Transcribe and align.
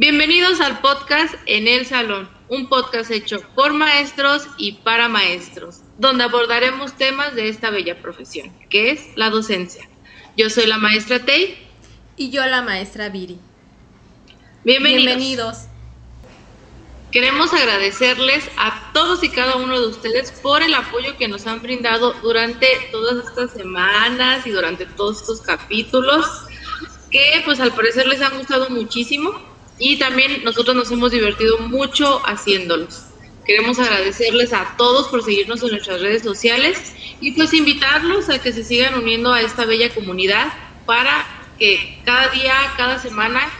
Bienvenidos 0.00 0.62
al 0.62 0.80
podcast 0.80 1.34
En 1.44 1.68
el 1.68 1.84
Salón, 1.84 2.26
un 2.48 2.70
podcast 2.70 3.10
hecho 3.10 3.42
por 3.54 3.74
maestros 3.74 4.46
y 4.56 4.72
para 4.72 5.10
maestros, 5.10 5.80
donde 5.98 6.24
abordaremos 6.24 6.96
temas 6.96 7.34
de 7.34 7.50
esta 7.50 7.68
bella 7.68 8.00
profesión, 8.00 8.50
que 8.70 8.92
es 8.92 9.14
la 9.16 9.28
docencia. 9.28 9.86
Yo 10.38 10.48
soy 10.48 10.64
la 10.68 10.78
maestra 10.78 11.18
Tei. 11.18 11.58
Y 12.16 12.30
yo 12.30 12.46
la 12.46 12.62
maestra 12.62 13.10
Viri. 13.10 13.38
Bienvenidos. 14.64 15.04
Bienvenidos. 15.04 15.58
Queremos 17.12 17.52
agradecerles 17.52 18.48
a 18.56 18.92
todos 18.94 19.22
y 19.22 19.28
cada 19.28 19.56
uno 19.56 19.78
de 19.78 19.88
ustedes 19.88 20.32
por 20.32 20.62
el 20.62 20.72
apoyo 20.72 21.18
que 21.18 21.28
nos 21.28 21.46
han 21.46 21.60
brindado 21.60 22.14
durante 22.22 22.66
todas 22.90 23.26
estas 23.26 23.50
semanas 23.50 24.46
y 24.46 24.50
durante 24.50 24.86
todos 24.86 25.20
estos 25.20 25.42
capítulos, 25.42 26.24
que 27.10 27.42
pues 27.44 27.60
al 27.60 27.74
parecer 27.74 28.06
les 28.06 28.22
han 28.22 28.38
gustado 28.38 28.70
muchísimo 28.70 29.50
y 29.80 29.96
también 29.96 30.44
nosotros 30.44 30.76
nos 30.76 30.90
hemos 30.92 31.10
divertido 31.10 31.58
mucho 31.58 32.20
haciéndolos. 32.26 33.06
Queremos 33.46 33.78
agradecerles 33.78 34.52
a 34.52 34.76
todos 34.76 35.08
por 35.08 35.24
seguirnos 35.24 35.62
en 35.62 35.70
nuestras 35.70 36.02
redes 36.02 36.22
sociales 36.22 36.94
y 37.20 37.32
pues 37.32 37.52
invitarlos 37.54 38.28
a 38.28 38.40
que 38.40 38.52
se 38.52 38.62
sigan 38.62 38.94
uniendo 38.94 39.32
a 39.32 39.40
esta 39.40 39.64
bella 39.64 39.92
comunidad 39.92 40.52
para 40.84 41.26
que 41.58 42.00
cada 42.04 42.28
día, 42.28 42.54
cada 42.76 42.98
semana 42.98 43.50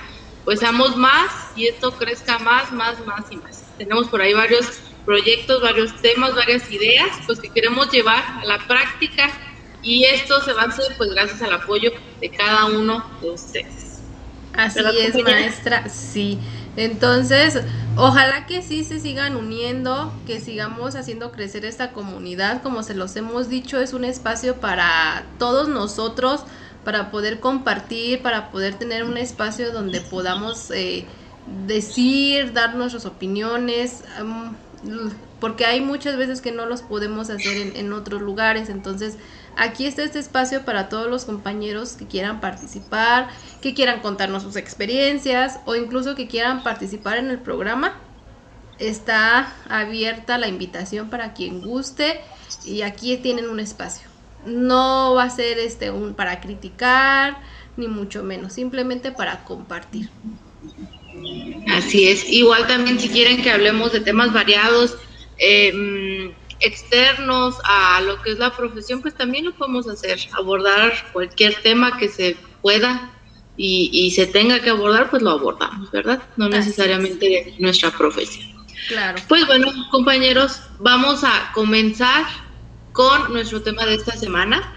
pues 0.45 0.61
seamos 0.61 0.97
más 0.97 1.31
y 1.57 1.67
esto 1.67 1.93
crezca 1.93 2.39
más, 2.39 2.71
más, 2.71 3.05
más 3.07 3.25
y 3.31 3.37
más. 3.37 3.65
Tenemos 3.79 4.09
por 4.09 4.21
ahí 4.21 4.35
varios 4.35 4.67
proyectos, 5.07 5.63
varios 5.63 6.01
temas, 6.03 6.35
varias 6.35 6.71
ideas, 6.71 7.09
pues 7.25 7.41
que 7.41 7.49
queremos 7.49 7.91
llevar 7.91 8.23
a 8.43 8.45
la 8.45 8.59
práctica 8.67 9.31
y 9.83 10.05
esto 10.05 10.43
se 10.43 10.53
va 10.53 10.63
a 10.63 10.67
hacer 10.67 10.95
pues 10.99 11.11
gracias 11.11 11.41
al 11.41 11.55
apoyo 11.55 11.91
de 12.21 12.31
cada 12.31 12.67
uno 12.67 13.03
de 13.23 13.31
ustedes. 13.31 13.90
Así 14.57 14.81
es, 15.01 15.15
maestra, 15.23 15.89
sí. 15.89 16.39
Entonces, 16.77 17.61
ojalá 17.97 18.47
que 18.47 18.63
sí 18.63 18.85
se 18.85 19.01
sigan 19.01 19.37
uniendo, 19.37 20.13
que 20.27 20.41
sigamos 20.41 20.95
haciendo 20.95 21.33
crecer 21.33 21.65
esta 21.65 21.93
comunidad. 21.93 22.63
Como 22.63 22.83
se 22.83 22.95
los 22.95 23.17
hemos 23.17 23.49
dicho, 23.49 23.81
es 23.81 23.93
un 23.93 24.05
espacio 24.05 24.57
para 24.57 25.25
todos 25.39 25.69
nosotros, 25.69 26.45
para 26.85 27.11
poder 27.11 27.41
compartir, 27.41 28.23
para 28.23 28.51
poder 28.51 28.75
tener 28.75 29.05
un 29.05 29.17
espacio 29.17 29.73
donde 29.73 30.01
podamos 30.01 30.71
eh, 30.71 31.05
decir, 31.67 32.53
dar 32.53 32.75
nuestras 32.75 33.07
opiniones, 33.07 34.05
porque 35.41 35.67
hay 35.67 35.81
muchas 35.81 36.17
veces 36.17 36.41
que 36.41 36.53
no 36.53 36.67
los 36.67 36.83
podemos 36.83 37.31
hacer 37.31 37.57
en, 37.57 37.77
en, 37.77 37.93
otros 37.93 38.23
lugares. 38.23 38.69
Entonces, 38.69 39.17
aquí 39.57 39.87
está 39.87 40.03
este 40.03 40.19
espacio 40.19 40.65
para 40.65 40.89
todos 40.89 41.09
los 41.09 41.25
compañeros 41.25 41.93
que 41.93 42.07
quieran 42.07 42.41
participar, 42.41 43.29
que 43.61 43.75
quieran 43.75 44.01
contarnos 44.01 44.43
sus 44.43 44.57
experiencias 44.57 45.61
o 45.67 45.75
incluso 45.75 46.15
que 46.15 46.29
quieran 46.29 46.63
participar 46.63 47.19
en 47.19 47.31
el 47.31 47.39
programa. 47.39 47.97
Está 48.79 49.53
abierta 49.69 50.39
la 50.39 50.49
invitación 50.49 51.11
para 51.11 51.35
quien 51.35 51.61
guste 51.61 52.21
y 52.65 52.83
aquí 52.83 53.17
tienen 53.19 53.49
un 53.49 53.61
espacio 53.61 54.11
no 54.47 55.15
va 55.15 55.25
a 55.25 55.31
ser 55.31 55.59
este 55.59 55.91
un 55.91 56.15
para 56.15 56.41
criticar 56.41 57.39
ni 57.77 57.89
mucho 57.89 58.23
menos, 58.23 58.53
simplemente 58.53 59.13
para 59.13 59.45
compartir. 59.45 60.11
Así 61.69 62.09
es. 62.09 62.29
Igual 62.29 62.67
también 62.67 62.99
si 62.99 63.09
quieren 63.09 63.43
que 63.43 63.51
hablemos 63.51 63.93
de 63.93 64.01
temas 64.01 64.33
variados, 64.33 64.97
eh, 65.39 66.35
externos 66.61 67.57
a 67.65 68.01
lo 68.03 68.21
que 68.23 68.33
es 68.33 68.39
la 68.39 68.55
profesión, 68.55 69.01
pues 69.03 69.15
también 69.15 69.47
lo 69.47 69.55
podemos 69.55 69.89
hacer, 69.89 70.19
abordar 70.33 70.93
cualquier 71.13 71.55
tema 71.63 71.97
que 71.99 72.09
se 72.09 72.37
pueda 72.63 73.13
y, 73.57 73.91
y 73.93 74.11
se 74.13 74.27
tenga 74.27 74.61
que 74.61 74.71
abordar, 74.71 75.11
pues 75.11 75.23
lo 75.23 75.31
abordamos, 75.31 75.91
¿verdad? 75.91 76.23
No 76.37 76.49
necesariamente 76.49 77.55
nuestra 77.59 77.91
profesión. 77.91 78.51
Claro. 78.89 79.23
Pues 79.29 79.47
bueno, 79.47 79.69
compañeros, 79.91 80.63
vamos 80.79 81.25
a 81.25 81.53
comenzar 81.53 82.25
con 82.93 83.33
nuestro 83.33 83.63
tema 83.63 83.87
de 83.87 83.95
esta 83.95 84.17
semana, 84.17 84.75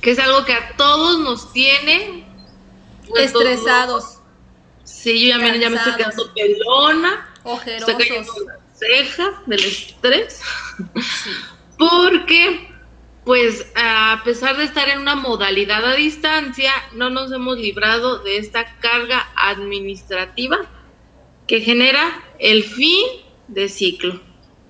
que 0.00 0.12
es 0.12 0.18
algo 0.18 0.44
que 0.44 0.54
a 0.54 0.76
todos 0.76 1.18
nos 1.20 1.52
tiene 1.52 2.24
estresados. 3.16 4.18
Sí, 4.84 5.20
yo 5.20 5.28
ya 5.28 5.38
me, 5.38 5.58
ya 5.58 5.70
me, 5.70 5.76
estoy 5.76 5.94
quedando 5.94 6.32
pelona, 6.34 7.28
ojerosos, 7.44 7.88
estoy 7.88 8.08
cayendo 8.08 8.32
cejas 8.80 9.34
del 9.46 9.60
estrés, 9.60 10.42
porque 11.78 12.68
pues 13.24 13.66
a 13.76 14.22
pesar 14.24 14.56
de 14.56 14.64
estar 14.64 14.88
en 14.88 15.00
una 15.00 15.14
modalidad 15.14 15.84
a 15.84 15.94
distancia, 15.94 16.72
no 16.94 17.10
nos 17.10 17.30
hemos 17.32 17.58
librado 17.58 18.18
de 18.18 18.38
esta 18.38 18.78
carga 18.78 19.28
administrativa 19.36 20.58
que 21.46 21.60
genera 21.60 22.24
el 22.38 22.64
fin 22.64 23.06
de 23.48 23.68
ciclo 23.68 24.20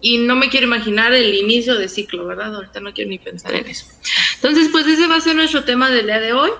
y 0.00 0.18
no 0.18 0.34
me 0.34 0.48
quiero 0.48 0.66
imaginar 0.66 1.12
el 1.12 1.34
inicio 1.34 1.76
de 1.76 1.88
ciclo, 1.88 2.26
¿verdad? 2.26 2.54
Ahorita 2.54 2.80
no 2.80 2.92
quiero 2.92 3.10
ni 3.10 3.18
pensar 3.18 3.54
en 3.54 3.66
eso. 3.66 3.86
Entonces, 4.36 4.68
pues 4.72 4.86
ese 4.86 5.06
va 5.06 5.16
a 5.16 5.20
ser 5.20 5.36
nuestro 5.36 5.64
tema 5.64 5.90
del 5.90 6.06
día 6.06 6.20
de 6.20 6.32
hoy, 6.32 6.50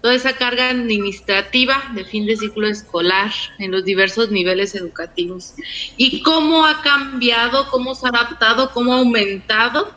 toda 0.00 0.14
esa 0.14 0.34
carga 0.34 0.70
administrativa 0.70 1.90
de 1.94 2.04
fin 2.04 2.26
de 2.26 2.36
ciclo 2.36 2.66
escolar 2.66 3.32
en 3.58 3.70
los 3.70 3.84
diversos 3.84 4.30
niveles 4.30 4.74
educativos 4.74 5.54
y 5.96 6.22
cómo 6.22 6.66
ha 6.66 6.82
cambiado, 6.82 7.68
cómo 7.70 7.94
se 7.94 8.06
ha 8.06 8.10
adaptado, 8.10 8.70
cómo 8.72 8.94
ha 8.94 8.98
aumentado 8.98 9.92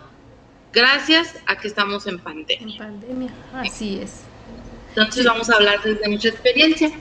gracias 0.73 1.35
a 1.45 1.57
que 1.57 1.67
estamos 1.67 2.07
en 2.07 2.19
pandemia. 2.19 2.73
En 2.73 2.77
pandemia, 2.77 3.31
así 3.53 3.99
es. 3.99 4.21
Entonces 4.89 5.25
vamos 5.25 5.49
a 5.49 5.55
hablar 5.55 5.81
desde 5.83 6.07
nuestra 6.07 6.31
experiencia. 6.31 6.91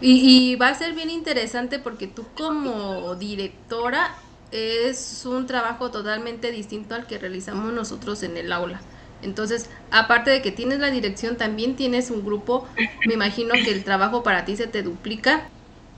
Y, 0.00 0.52
y 0.52 0.56
va 0.56 0.68
a 0.68 0.74
ser 0.74 0.94
bien 0.94 1.08
interesante 1.08 1.78
porque 1.78 2.08
tú 2.08 2.26
como 2.34 3.14
directora 3.14 4.16
es 4.50 5.24
un 5.24 5.46
trabajo 5.46 5.90
totalmente 5.90 6.52
distinto 6.52 6.94
al 6.94 7.06
que 7.06 7.18
realizamos 7.18 7.72
nosotros 7.72 8.22
en 8.22 8.36
el 8.36 8.52
aula. 8.52 8.80
Entonces, 9.24 9.70
aparte 9.90 10.30
de 10.30 10.42
que 10.42 10.52
tienes 10.52 10.78
la 10.80 10.90
dirección, 10.90 11.36
también 11.36 11.76
tienes 11.76 12.10
un 12.10 12.24
grupo, 12.24 12.68
me 13.04 13.14
imagino 13.14 13.62
que 13.62 13.70
el 13.72 13.84
trabajo 13.84 14.22
para 14.22 14.44
ti 14.44 14.56
se 14.56 14.66
te 14.68 14.82
duplica. 14.82 15.50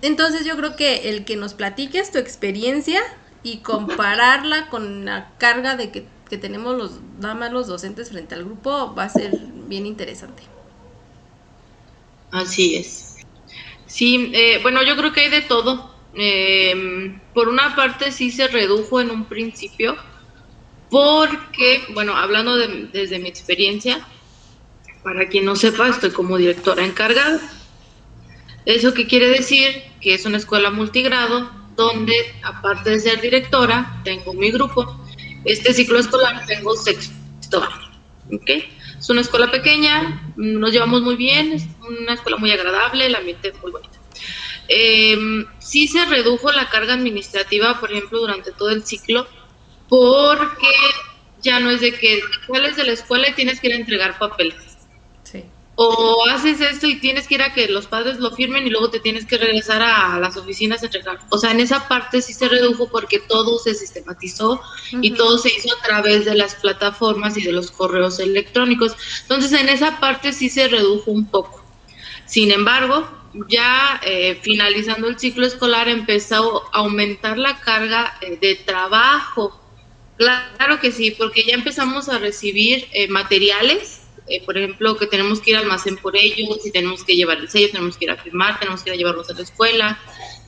Entonces, 0.02 0.46
yo 0.46 0.56
creo 0.56 0.76
que 0.76 1.10
el 1.10 1.24
que 1.24 1.36
nos 1.36 1.54
platiques 1.54 2.12
tu 2.12 2.18
experiencia 2.18 3.00
y 3.42 3.62
compararla 3.62 4.68
con 4.70 5.04
la 5.04 5.36
carga 5.38 5.76
de 5.76 5.90
que, 5.92 6.12
que 6.28 6.38
tenemos 6.38 6.76
los, 6.76 7.02
nada 7.02 7.34
más 7.34 7.52
los 7.52 7.66
docentes 7.66 8.10
frente 8.10 8.34
al 8.34 8.44
grupo 8.44 8.94
va 8.94 9.04
a 9.04 9.08
ser 9.08 9.32
bien 9.52 9.86
interesante. 9.86 10.44
Así 12.30 12.76
es. 12.76 13.16
Sí, 13.86 14.32
eh, 14.34 14.60
bueno, 14.62 14.82
yo 14.84 14.96
creo 14.96 15.12
que 15.12 15.22
hay 15.22 15.30
de 15.30 15.42
todo 15.42 15.94
eh, 16.14 16.74
por 17.34 17.48
una 17.48 17.76
parte 17.76 18.12
sí 18.12 18.30
se 18.30 18.48
redujo 18.48 19.00
en 19.00 19.10
un 19.10 19.28
principio, 19.28 19.96
porque, 20.90 21.84
bueno, 21.94 22.16
hablando 22.16 22.56
de, 22.56 22.88
desde 22.92 23.18
mi 23.18 23.28
experiencia, 23.28 24.06
para 25.02 25.28
quien 25.28 25.44
no 25.44 25.56
sepa, 25.56 25.88
estoy 25.88 26.10
como 26.10 26.36
directora 26.36 26.84
encargada. 26.84 27.40
¿Eso 28.64 28.92
qué 28.94 29.06
quiere 29.06 29.28
decir? 29.28 29.82
Que 30.00 30.14
es 30.14 30.26
una 30.26 30.38
escuela 30.38 30.70
multigrado 30.70 31.50
donde, 31.76 32.14
aparte 32.42 32.90
de 32.90 33.00
ser 33.00 33.20
directora, 33.20 34.00
tengo 34.02 34.34
mi 34.34 34.50
grupo. 34.50 35.00
Este 35.44 35.72
ciclo 35.72 35.98
escolar 35.98 36.44
tengo 36.46 36.74
sexto 36.74 37.62
año. 37.62 37.92
¿okay? 38.32 38.64
Es 38.98 39.08
una 39.10 39.20
escuela 39.20 39.50
pequeña, 39.50 40.32
nos 40.36 40.72
llevamos 40.72 41.02
muy 41.02 41.14
bien, 41.14 41.52
es 41.52 41.66
una 41.86 42.14
escuela 42.14 42.38
muy 42.38 42.50
agradable, 42.50 43.06
el 43.06 43.14
ambiente 43.14 43.48
es 43.48 43.62
muy 43.62 43.70
bonito. 43.70 43.94
Eh, 44.68 45.16
sí 45.60 45.86
se 45.86 46.04
redujo 46.06 46.50
la 46.50 46.68
carga 46.68 46.94
administrativa, 46.94 47.78
por 47.78 47.92
ejemplo, 47.92 48.18
durante 48.18 48.50
todo 48.50 48.70
el 48.70 48.84
ciclo, 48.84 49.28
porque 49.88 50.68
ya 51.42 51.60
no 51.60 51.70
es 51.70 51.80
de 51.80 51.92
que 51.92 52.20
sales 52.46 52.76
de 52.76 52.84
la 52.84 52.92
escuela 52.92 53.28
y 53.28 53.34
tienes 53.34 53.60
que 53.60 53.68
ir 53.68 53.74
a 53.74 53.76
entregar 53.76 54.18
papeles. 54.18 54.76
Sí. 55.22 55.44
O 55.76 56.26
haces 56.30 56.60
esto 56.60 56.86
y 56.86 56.96
tienes 56.96 57.28
que 57.28 57.34
ir 57.34 57.42
a 57.42 57.52
que 57.52 57.68
los 57.68 57.86
padres 57.86 58.18
lo 58.18 58.30
firmen 58.30 58.66
y 58.66 58.70
luego 58.70 58.90
te 58.90 58.98
tienes 58.98 59.26
que 59.26 59.36
regresar 59.36 59.82
a 59.82 60.18
las 60.18 60.36
oficinas 60.36 60.82
a 60.82 60.86
entregar. 60.86 61.18
O 61.30 61.38
sea, 61.38 61.50
en 61.50 61.60
esa 61.60 61.86
parte 61.86 62.22
sí 62.22 62.32
se 62.32 62.48
redujo 62.48 62.88
porque 62.88 63.18
todo 63.20 63.58
se 63.58 63.74
sistematizó 63.74 64.52
uh 64.52 64.56
-huh. 64.56 64.98
y 65.02 65.10
todo 65.12 65.36
se 65.38 65.50
hizo 65.50 65.68
a 65.76 65.82
través 65.82 66.24
de 66.24 66.34
las 66.34 66.54
plataformas 66.54 67.36
y 67.36 67.42
de 67.42 67.52
los 67.52 67.70
correos 67.70 68.18
electrónicos. 68.18 68.92
Entonces, 69.22 69.52
en 69.52 69.68
esa 69.68 70.00
parte 70.00 70.32
sí 70.32 70.48
se 70.48 70.68
redujo 70.68 71.10
un 71.10 71.26
poco. 71.26 71.62
Sin 72.24 72.50
embargo, 72.50 73.06
ya 73.48 74.00
eh, 74.04 74.38
finalizando 74.42 75.08
el 75.08 75.18
ciclo 75.18 75.46
escolar 75.46 75.88
empezó 75.88 76.64
a 76.72 76.78
aumentar 76.78 77.38
la 77.38 77.60
carga 77.60 78.16
eh, 78.20 78.38
de 78.40 78.56
trabajo. 78.56 79.60
Claro 80.16 80.80
que 80.80 80.92
sí, 80.92 81.10
porque 81.10 81.44
ya 81.44 81.54
empezamos 81.54 82.08
a 82.08 82.18
recibir 82.18 82.88
eh, 82.92 83.08
materiales, 83.08 84.02
por 84.44 84.58
ejemplo, 84.58 84.96
que 84.96 85.06
tenemos 85.06 85.40
que 85.40 85.50
ir 85.50 85.56
al 85.56 85.64
almacén 85.64 85.96
por 85.98 86.16
ellos, 86.16 86.58
si 86.62 86.72
tenemos 86.72 87.04
que 87.04 87.14
llevar 87.14 87.38
el 87.38 87.48
sello, 87.48 87.70
tenemos 87.70 87.96
que 87.96 88.06
ir 88.06 88.10
a 88.10 88.16
firmar, 88.16 88.58
tenemos 88.58 88.82
que 88.82 88.90
ir 88.90 88.94
a 88.94 88.96
llevarlos 88.96 89.30
a 89.30 89.34
la 89.34 89.42
escuela. 89.42 90.00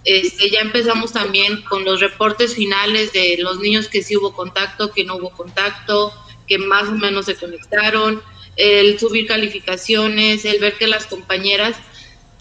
Este, 0.04 0.50
ya 0.50 0.60
empezamos 0.60 1.12
también 1.12 1.62
con 1.62 1.84
los 1.84 2.00
reportes 2.00 2.54
finales 2.54 3.12
de 3.12 3.36
los 3.38 3.60
niños 3.60 3.88
que 3.88 4.02
sí 4.02 4.16
hubo 4.16 4.32
contacto, 4.32 4.90
que 4.90 5.04
no 5.04 5.16
hubo 5.16 5.30
contacto, 5.30 6.12
que 6.46 6.58
más 6.58 6.88
o 6.88 6.92
menos 6.92 7.26
se 7.26 7.36
conectaron, 7.36 8.22
el 8.56 8.98
subir 8.98 9.26
calificaciones, 9.26 10.44
el 10.44 10.58
ver 10.60 10.76
que 10.78 10.88
las 10.88 11.06
compañeras 11.06 11.76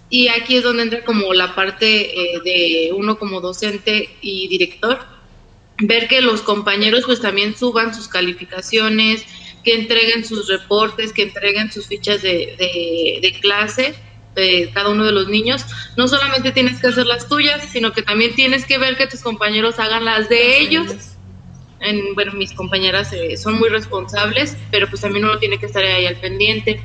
Y 0.09 0.29
aquí 0.29 0.55
es 0.57 0.63
donde 0.63 0.83
entra 0.83 1.03
como 1.03 1.33
la 1.33 1.53
parte 1.53 2.35
eh, 2.37 2.41
de 2.43 2.93
uno 2.93 3.19
como 3.19 3.41
docente 3.41 4.17
y 4.21 4.47
director, 4.47 5.05
ver 5.79 6.07
que 6.07 6.21
los 6.21 6.41
compañeros 6.41 7.03
pues 7.05 7.21
también 7.21 7.55
suban 7.55 7.93
sus 7.93 8.07
calificaciones, 8.07 9.25
que 9.63 9.75
entreguen 9.75 10.23
sus 10.25 10.47
reportes, 10.47 11.13
que 11.13 11.23
entreguen 11.23 11.71
sus 11.71 11.87
fichas 11.87 12.21
de, 12.21 13.19
de, 13.21 13.39
clase 13.41 13.93
de 14.33 14.71
cada 14.73 14.89
uno 14.89 15.03
de 15.03 15.11
los 15.11 15.27
niños. 15.27 15.65
No 15.97 16.07
solamente 16.07 16.51
tienes 16.51 16.79
que 16.79 16.87
hacer 16.87 17.05
las 17.05 17.27
tuyas, 17.27 17.67
sino 17.69 17.91
que 17.91 18.01
también 18.01 18.33
tienes 18.33 18.65
que 18.65 18.77
ver 18.77 18.95
que 18.95 19.07
tus 19.07 19.21
compañeros 19.21 19.79
hagan 19.79 20.05
las 20.05 20.29
de 20.29 20.59
ellos. 20.59 20.93
En, 21.79 22.15
bueno, 22.15 22.33
mis 22.33 22.53
compañeras 22.53 23.11
eh, 23.13 23.35
son 23.35 23.59
muy 23.59 23.69
responsables, 23.69 24.55
pero 24.71 24.87
pues 24.87 25.01
también 25.01 25.25
uno 25.25 25.37
tiene 25.37 25.59
que 25.59 25.65
estar 25.65 25.83
ahí 25.83 26.05
al 26.05 26.15
pendiente. 26.15 26.81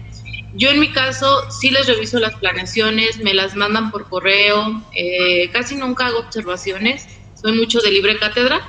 Yo 0.55 0.71
en 0.71 0.81
mi 0.81 0.91
caso 0.91 1.51
sí 1.51 1.71
les 1.71 1.87
reviso 1.87 2.19
las 2.19 2.35
planeaciones, 2.35 3.19
me 3.19 3.33
las 3.33 3.55
mandan 3.55 3.91
por 3.91 4.09
correo, 4.09 4.83
eh, 4.95 5.49
casi 5.51 5.77
nunca 5.77 6.07
hago 6.07 6.19
observaciones, 6.19 7.07
soy 7.41 7.53
mucho 7.53 7.81
de 7.81 7.91
libre 7.91 8.19
cátedra, 8.19 8.61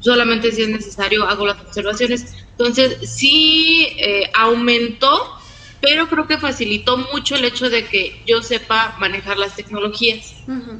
solamente 0.00 0.52
si 0.52 0.62
es 0.62 0.68
necesario 0.68 1.24
hago 1.24 1.46
las 1.46 1.60
observaciones. 1.60 2.34
Entonces 2.50 3.10
sí 3.10 3.88
eh, 3.98 4.30
aumentó, 4.34 5.34
pero 5.80 6.08
creo 6.08 6.26
que 6.26 6.38
facilitó 6.38 6.96
mucho 6.96 7.36
el 7.36 7.44
hecho 7.44 7.70
de 7.70 7.84
que 7.86 8.20
yo 8.26 8.42
sepa 8.42 8.96
manejar 8.98 9.38
las 9.38 9.54
tecnologías. 9.54 10.34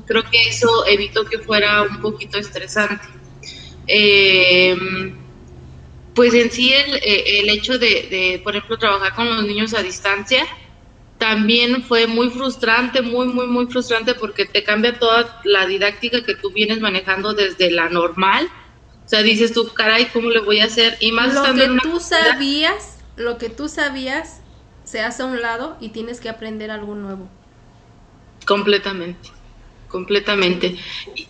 Creo 0.06 0.25
que 0.31 0.49
eso 0.49 0.87
evitó 0.87 1.25
que 1.25 1.38
fuera 1.38 1.82
un 1.82 2.00
poquito 2.00 2.38
estresante. 2.38 3.06
Eh, 3.87 4.76
pues 6.15 6.35
en 6.35 6.50
sí 6.50 6.73
el, 6.73 6.97
eh, 6.97 7.41
el 7.41 7.49
hecho 7.49 7.79
de, 7.79 8.41
por 8.43 8.56
ejemplo, 8.56 8.76
trabajar 8.76 9.15
con 9.15 9.37
los 9.37 9.47
niños 9.47 9.73
a 9.73 9.85
distancia, 9.85 10.44
también 11.19 11.82
fue 11.82 12.06
muy 12.06 12.31
frustrante, 12.31 13.03
muy, 13.03 13.26
muy, 13.29 13.47
muy 13.47 13.67
frustrante 13.67 14.15
porque 14.15 14.47
te 14.47 14.62
cambia 14.65 14.99
toda 14.99 15.41
la 15.44 15.67
didáctica 15.67 16.25
que 16.25 16.35
tú 16.35 16.50
vienes 16.50 16.81
manejando 16.81 17.35
desde 17.35 17.70
la 17.70 17.88
normal. 17.88 18.49
O 19.08 19.10
sea, 19.10 19.22
dices 19.22 19.55
tú, 19.55 19.66
caray, 19.72 20.10
¿cómo 20.12 20.28
le 20.28 20.40
voy 20.40 20.60
a 20.60 20.66
hacer? 20.66 20.99
Y 21.00 21.12
más 21.12 21.32
lo 21.32 21.55
que 21.55 21.66
tú 21.82 21.99
sabías, 21.99 22.99
lo 23.16 23.38
que 23.38 23.49
tú 23.49 23.66
sabías 23.70 24.43
se 24.84 25.00
hace 25.00 25.22
a 25.22 25.25
un 25.25 25.40
lado 25.40 25.78
y 25.81 25.88
tienes 25.88 26.20
que 26.20 26.28
aprender 26.28 26.70
algo 26.70 26.94
nuevo. 26.94 27.26
Completamente, 28.44 29.31
completamente. 29.88 30.76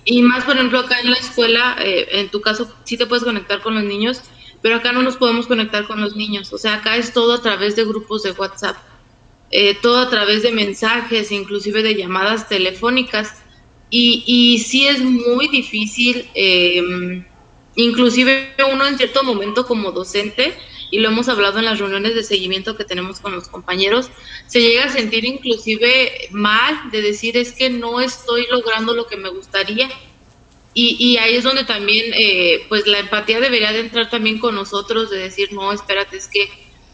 Y, 0.04 0.22
más, 0.22 0.42
por 0.42 0.56
ejemplo, 0.56 0.80
acá 0.80 0.98
en 0.98 1.12
la 1.12 1.18
escuela, 1.18 1.76
eh, 1.78 2.08
en 2.18 2.30
tu 2.30 2.40
caso, 2.40 2.68
sí 2.82 2.98
te 2.98 3.06
puedes 3.06 3.22
conectar 3.22 3.62
con 3.62 3.76
los 3.76 3.84
niños, 3.84 4.22
pero 4.60 4.74
acá 4.74 4.90
no 4.90 5.04
nos 5.04 5.16
podemos 5.16 5.46
conectar 5.46 5.86
con 5.86 6.00
los 6.00 6.16
niños. 6.16 6.52
O 6.52 6.58
sea, 6.58 6.74
acá 6.74 6.96
es 6.96 7.12
todo 7.12 7.34
a 7.34 7.42
través 7.42 7.76
de 7.76 7.84
grupos 7.84 8.24
de 8.24 8.32
WhatsApp, 8.32 8.76
eh, 9.52 9.78
todo 9.80 9.98
a 9.98 10.10
través 10.10 10.42
de 10.42 10.50
mensajes, 10.50 11.30
inclusive 11.30 11.84
de 11.84 11.94
llamadas 11.94 12.48
telefónicas. 12.48 13.36
Y, 13.88 14.24
y 14.26 14.58
sí 14.58 14.88
es 14.88 15.00
muy 15.00 15.46
difícil, 15.46 16.28
eh, 16.34 17.24
inclusive 17.82 18.54
uno 18.72 18.86
en 18.86 18.98
cierto 18.98 19.22
momento 19.22 19.66
como 19.66 19.92
docente, 19.92 20.54
y 20.90 20.98
lo 20.98 21.08
hemos 21.08 21.28
hablado 21.28 21.58
en 21.58 21.66
las 21.66 21.78
reuniones 21.78 22.14
de 22.14 22.24
seguimiento 22.24 22.76
que 22.76 22.84
tenemos 22.84 23.20
con 23.20 23.32
los 23.32 23.48
compañeros, 23.48 24.10
se 24.46 24.60
llega 24.60 24.84
a 24.84 24.88
sentir 24.88 25.24
inclusive 25.24 26.28
mal 26.30 26.90
de 26.90 27.02
decir 27.02 27.36
es 27.36 27.52
que 27.52 27.70
no 27.70 28.00
estoy 28.00 28.46
logrando 28.50 28.94
lo 28.94 29.06
que 29.06 29.16
me 29.16 29.28
gustaría 29.28 29.88
y, 30.74 31.16
ahí 31.16 31.34
es 31.34 31.42
donde 31.42 31.64
también, 31.64 32.12
eh, 32.14 32.64
pues 32.68 32.86
la 32.86 33.00
empatía 33.00 33.40
debería 33.40 33.72
de 33.72 33.80
entrar 33.80 34.10
también 34.10 34.38
con 34.38 34.54
nosotros, 34.54 35.10
de 35.10 35.18
decir, 35.18 35.52
no, 35.52 35.72
espérate, 35.72 36.16
es 36.16 36.28
que 36.28 36.48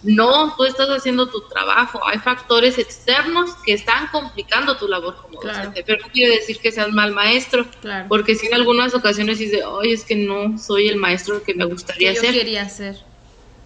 no, 0.05 0.55
tú 0.57 0.65
estás 0.65 0.89
haciendo 0.91 1.29
tu 1.31 1.41
trabajo, 1.49 2.01
hay 2.07 2.19
factores 2.19 2.79
externos 2.79 3.51
que 3.65 3.73
están 3.73 4.09
complicando 4.09 4.77
tu 4.77 4.87
labor 4.87 5.17
como 5.17 5.41
docente, 5.41 5.83
pero 5.87 5.99
no 6.05 6.13
quiere 6.13 6.37
decir 6.37 6.59
que 6.59 6.71
seas 6.71 6.91
mal 6.93 7.13
maestro, 7.13 7.67
porque 8.09 8.35
si 8.35 8.47
en 8.47 8.55
algunas 8.55 8.95
ocasiones 8.95 9.39
dices, 9.39 9.63
oye, 9.65 9.95
es 9.95 10.05
que 10.05 10.17
no 10.17 10.59
soy 10.59 10.89
el 10.89 10.97
maestro 10.97 11.43
que 11.43 11.55
me 11.55 11.65
gustaría 11.65 12.15
ser. 12.15 12.35
Yo 12.35 12.41
quería 12.41 12.69
ser. 12.69 12.97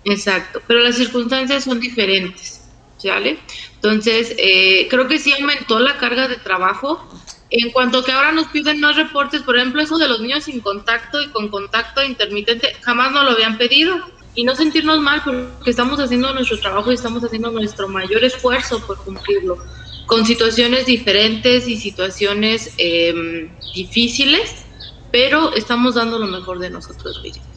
Exacto, 0.04 0.62
pero 0.66 0.80
las 0.80 0.94
circunstancias 0.94 1.64
son 1.64 1.80
diferentes, 1.80 2.68
¿vale? 3.04 3.38
Entonces, 3.74 4.34
eh, 4.38 4.86
creo 4.88 5.08
que 5.08 5.18
sí 5.18 5.32
aumentó 5.32 5.80
la 5.80 5.98
carga 5.98 6.28
de 6.28 6.36
trabajo, 6.36 7.04
en 7.50 7.70
cuanto 7.72 8.04
que 8.04 8.12
ahora 8.12 8.30
nos 8.30 8.46
piden 8.48 8.78
más 8.80 8.96
reportes, 8.96 9.42
por 9.42 9.56
ejemplo, 9.56 9.82
eso 9.82 9.98
de 9.98 10.08
los 10.08 10.20
niños 10.20 10.44
sin 10.44 10.60
contacto 10.60 11.20
y 11.20 11.28
con 11.30 11.48
contacto 11.48 12.02
intermitente, 12.04 12.76
jamás 12.82 13.10
nos 13.12 13.24
lo 13.24 13.30
habían 13.30 13.58
pedido. 13.58 13.98
Y 14.38 14.44
no 14.44 14.54
sentirnos 14.54 15.00
mal 15.00 15.20
porque 15.24 15.70
estamos 15.70 15.98
haciendo 15.98 16.32
nuestro 16.32 16.60
trabajo 16.60 16.92
y 16.92 16.94
estamos 16.94 17.24
haciendo 17.24 17.50
nuestro 17.50 17.88
mayor 17.88 18.22
esfuerzo 18.22 18.78
por 18.86 18.96
cumplirlo. 18.98 19.58
Con 20.06 20.24
situaciones 20.24 20.86
diferentes 20.86 21.66
y 21.66 21.76
situaciones 21.76 22.72
em, 22.78 23.50
difíciles, 23.74 24.64
pero 25.10 25.52
estamos 25.54 25.96
dando 25.96 26.20
lo 26.20 26.28
mejor 26.28 26.60
de 26.60 26.70
nosotros 26.70 27.20
mismos. 27.20 27.48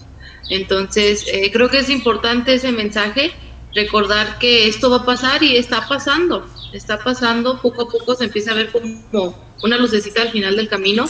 Entonces, 0.49 1.23
eh, 1.31 1.51
creo 1.53 1.69
que 1.69 1.77
es 1.77 1.89
importante 1.91 2.55
ese 2.55 2.71
mensaje, 2.71 3.31
recordar 3.75 4.39
que 4.39 4.67
esto 4.67 4.89
va 4.89 4.97
a 4.97 5.05
pasar 5.05 5.43
y 5.43 5.57
está 5.57 5.87
pasando 5.87 6.47
está 6.73 6.99
pasando, 6.99 7.61
poco 7.61 7.83
a 7.83 7.89
poco 7.89 8.15
se 8.15 8.25
empieza 8.25 8.51
a 8.51 8.55
ver 8.55 8.71
como 8.71 9.35
una 9.63 9.77
lucecita 9.77 10.23
al 10.23 10.29
final 10.29 10.55
del 10.55 10.67
camino. 10.67 11.05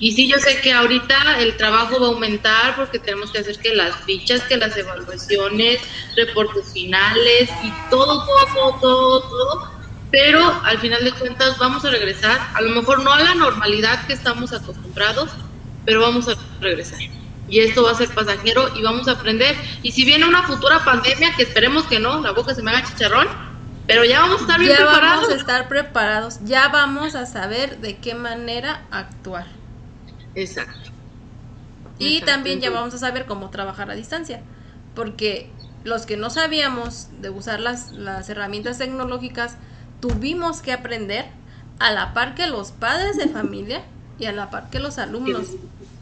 Y 0.00 0.12
sí, 0.12 0.28
yo 0.28 0.38
sé 0.38 0.60
que 0.60 0.72
ahorita 0.72 1.40
el 1.40 1.56
trabajo 1.56 2.00
va 2.00 2.06
a 2.06 2.10
aumentar 2.10 2.76
porque 2.76 2.98
tenemos 2.98 3.30
que 3.30 3.38
hacer 3.38 3.58
que 3.58 3.74
las 3.74 3.96
fichas, 4.04 4.42
que 4.42 4.56
las 4.56 4.76
evaluaciones, 4.76 5.80
reportes 6.16 6.72
finales 6.72 7.48
y 7.62 7.72
todo, 7.90 8.24
todo, 8.24 8.46
todo, 8.54 8.78
todo, 8.80 9.20
todo. 9.20 9.78
Pero 10.10 10.42
al 10.64 10.78
final 10.78 11.04
de 11.04 11.12
cuentas 11.12 11.58
vamos 11.58 11.84
a 11.84 11.90
regresar, 11.90 12.40
a 12.54 12.62
lo 12.62 12.70
mejor 12.70 13.02
no 13.02 13.12
a 13.12 13.20
la 13.20 13.34
normalidad 13.34 14.06
que 14.06 14.14
estamos 14.14 14.52
acostumbrados, 14.52 15.30
pero 15.84 16.00
vamos 16.00 16.28
a 16.28 16.36
regresar. 16.60 16.98
Y 17.50 17.60
esto 17.60 17.82
va 17.82 17.92
a 17.92 17.94
ser 17.94 18.08
pasajero 18.10 18.70
y 18.76 18.82
vamos 18.82 19.08
a 19.08 19.12
aprender. 19.12 19.56
Y 19.82 19.92
si 19.92 20.04
viene 20.04 20.26
una 20.26 20.42
futura 20.42 20.84
pandemia, 20.84 21.34
que 21.34 21.42
esperemos 21.42 21.84
que 21.84 21.98
no, 21.98 22.20
la 22.20 22.32
boca 22.32 22.54
se 22.54 22.62
me 22.62 22.70
haga 22.70 22.84
chicharrón, 22.84 23.26
pero 23.88 24.04
ya 24.04 24.20
vamos 24.20 24.40
a 24.40 24.42
estar 24.42 24.60
bien 24.60 24.76
preparados. 24.76 25.00
Ya 25.00 25.16
vamos 25.16 25.28
a 25.30 25.34
estar 25.34 25.68
preparados, 25.68 26.38
ya 26.44 26.68
vamos 26.68 27.14
a 27.14 27.26
saber 27.26 27.78
de 27.78 27.96
qué 27.96 28.14
manera 28.14 28.82
actuar. 28.90 29.46
Exacto. 30.34 30.90
Y 31.98 32.20
también 32.20 32.60
ya 32.60 32.70
vamos 32.70 32.92
a 32.94 32.98
saber 32.98 33.24
cómo 33.24 33.48
trabajar 33.48 33.90
a 33.90 33.94
distancia, 33.94 34.42
porque 34.94 35.50
los 35.84 36.04
que 36.04 36.18
no 36.18 36.28
sabíamos 36.28 37.08
de 37.22 37.30
usar 37.30 37.60
las, 37.60 37.92
las 37.92 38.28
herramientas 38.28 38.76
tecnológicas, 38.76 39.56
tuvimos 40.00 40.60
que 40.60 40.72
aprender 40.72 41.24
a 41.78 41.90
la 41.90 42.12
par 42.12 42.34
que 42.34 42.46
los 42.46 42.72
padres 42.72 43.16
de 43.16 43.28
familia 43.28 43.82
y 44.18 44.26
a 44.26 44.32
la 44.32 44.50
par 44.50 44.68
que 44.68 44.80
los 44.80 44.98
alumnos. 44.98 45.48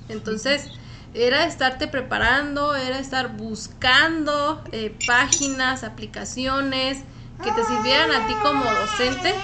Entonces, 0.08 0.70
era 1.14 1.46
estarte 1.46 1.86
preparando, 1.86 2.74
era 2.74 2.98
estar 2.98 3.36
buscando 3.36 4.62
eh, 4.72 4.92
páginas, 5.06 5.84
aplicaciones, 5.84 7.04
que 7.42 7.52
te 7.52 7.64
sirvieran 7.64 8.10
a 8.12 8.26
ti 8.26 8.34
como 8.42 8.64
docente 8.64 9.34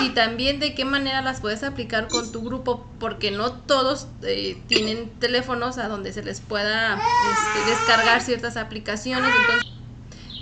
y 0.00 0.10
también 0.10 0.58
de 0.58 0.74
qué 0.74 0.84
manera 0.84 1.22
las 1.22 1.40
puedes 1.40 1.62
aplicar 1.62 2.08
con 2.08 2.32
tu 2.32 2.42
grupo, 2.42 2.86
porque 2.98 3.30
no 3.30 3.52
todos 3.52 4.08
eh, 4.22 4.60
tienen 4.66 5.10
teléfonos 5.20 5.78
a 5.78 5.88
donde 5.88 6.12
se 6.12 6.22
les 6.22 6.40
pueda 6.40 6.94
este, 6.94 7.70
descargar 7.70 8.20
ciertas 8.22 8.56
aplicaciones. 8.56 9.30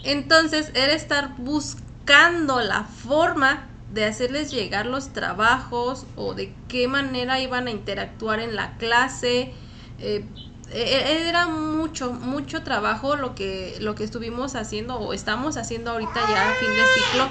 Entonces, 0.05 0.71
era 0.75 0.93
estar 0.93 1.37
buscando 1.37 2.61
la 2.61 2.85
forma 2.85 3.69
de 3.93 4.07
hacerles 4.07 4.51
llegar 4.51 4.87
los 4.87 5.13
trabajos 5.13 6.07
o 6.17 6.35
de 6.35 6.55
qué 6.69 6.89
manera 6.89 7.41
iban 7.41 7.67
a 7.67 7.71
interactuar 7.71 8.41
en 8.41 8.57
la 8.57 8.77
clase. 8.79 9.53
Eh, 9.99 10.25
era 10.75 11.47
mucho, 11.47 12.13
mucho 12.13 12.63
trabajo 12.63 13.17
lo 13.17 13.35
que, 13.35 13.77
lo 13.81 13.95
que 13.95 14.05
estuvimos 14.05 14.55
haciendo 14.55 14.97
o 14.97 15.13
estamos 15.13 15.57
haciendo 15.57 15.91
ahorita 15.91 16.21
ya 16.29 16.51
a 16.51 16.55
fin 16.55 16.71
de 16.71 16.85
ciclo. 16.95 17.29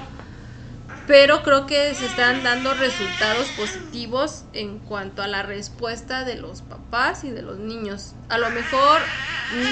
Pero 1.08 1.42
creo 1.44 1.66
que 1.66 1.94
se 1.96 2.06
están 2.06 2.44
dando 2.44 2.74
resultados 2.74 3.48
positivos 3.58 4.44
en 4.54 4.80
cuanto 4.80 5.24
a 5.24 5.28
la 5.28 5.44
respuesta 5.44 6.24
de 6.24 6.36
los 6.36 6.62
papás 6.62 7.24
y 7.24 7.32
de 7.32 7.42
los 7.42 7.58
niños. 7.58 8.14
A 8.30 8.38
lo 8.38 8.50
mejor 8.52 9.00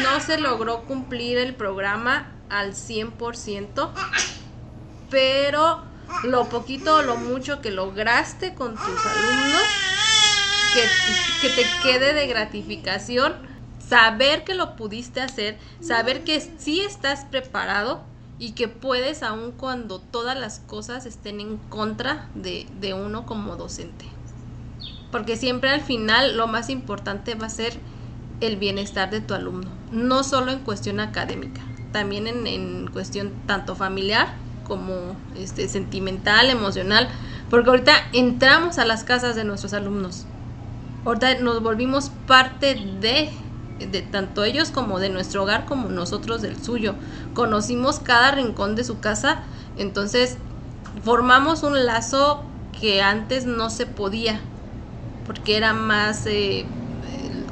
no 0.03 0.19
se 0.19 0.39
logró 0.39 0.83
cumplir 0.83 1.37
el 1.37 1.55
programa 1.55 2.31
al 2.49 2.73
100%, 2.73 3.91
pero 5.09 5.83
lo 6.23 6.49
poquito 6.49 6.95
o 6.95 7.01
lo 7.03 7.15
mucho 7.15 7.61
que 7.61 7.71
lograste 7.71 8.55
con 8.55 8.75
tus 8.75 9.05
alumnos, 9.05 9.63
que, 10.73 11.47
que 11.47 11.55
te 11.55 11.69
quede 11.83 12.13
de 12.13 12.27
gratificación, 12.27 13.48
saber 13.89 14.43
que 14.43 14.53
lo 14.53 14.75
pudiste 14.75 15.21
hacer, 15.21 15.57
saber 15.81 16.23
que 16.23 16.39
sí 16.39 16.81
estás 16.81 17.25
preparado 17.25 18.03
y 18.37 18.51
que 18.51 18.67
puedes 18.67 19.23
aun 19.23 19.51
cuando 19.51 19.99
todas 19.99 20.37
las 20.37 20.59
cosas 20.59 21.05
estén 21.05 21.39
en 21.39 21.57
contra 21.57 22.29
de, 22.35 22.67
de 22.79 22.93
uno 22.93 23.25
como 23.25 23.55
docente. 23.55 24.05
Porque 25.11 25.35
siempre 25.35 25.71
al 25.71 25.81
final 25.81 26.37
lo 26.37 26.47
más 26.47 26.69
importante 26.69 27.35
va 27.35 27.47
a 27.47 27.49
ser 27.49 27.79
el 28.41 28.57
bienestar 28.57 29.09
de 29.09 29.21
tu 29.21 29.33
alumno, 29.33 29.69
no 29.91 30.23
solo 30.23 30.51
en 30.51 30.59
cuestión 30.59 30.99
académica, 30.99 31.61
también 31.91 32.27
en, 32.27 32.47
en 32.47 32.87
cuestión 32.87 33.33
tanto 33.47 33.75
familiar 33.75 34.29
como 34.69 35.15
este, 35.35 35.67
sentimental, 35.67 36.49
emocional, 36.49 37.09
Porque 37.49 37.71
ahorita 37.71 37.93
entramos 38.13 38.77
a 38.77 38.85
las 38.85 39.03
casas 39.03 39.35
de 39.35 39.43
nuestros 39.43 39.73
alumnos. 39.73 40.27
Ahorita 41.03 41.39
nos 41.39 41.63
volvimos 41.63 42.11
parte 42.27 42.75
de, 42.75 43.31
de 43.79 44.01
tanto 44.01 44.43
ellos 44.43 44.71
como 44.71 44.99
de 44.99 45.09
nuestro 45.09 45.43
hogar, 45.43 45.65
como 45.65 45.89
nosotros 45.89 46.41
del 46.41 46.61
suyo. 46.61 46.95
Conocimos 47.33 47.99
cada 47.99 48.31
rincón 48.31 48.75
de 48.75 48.83
su 48.83 48.99
casa, 48.99 49.43
entonces 49.75 50.37
formamos 51.03 51.63
un 51.63 51.85
lazo 51.85 52.45
que 52.79 53.01
antes 53.01 53.45
no 53.45 53.69
se 53.69 53.85
podía, 53.85 54.41
porque 55.23 55.57
era 55.57 55.73
más 55.73 56.25
eh, 56.25 56.65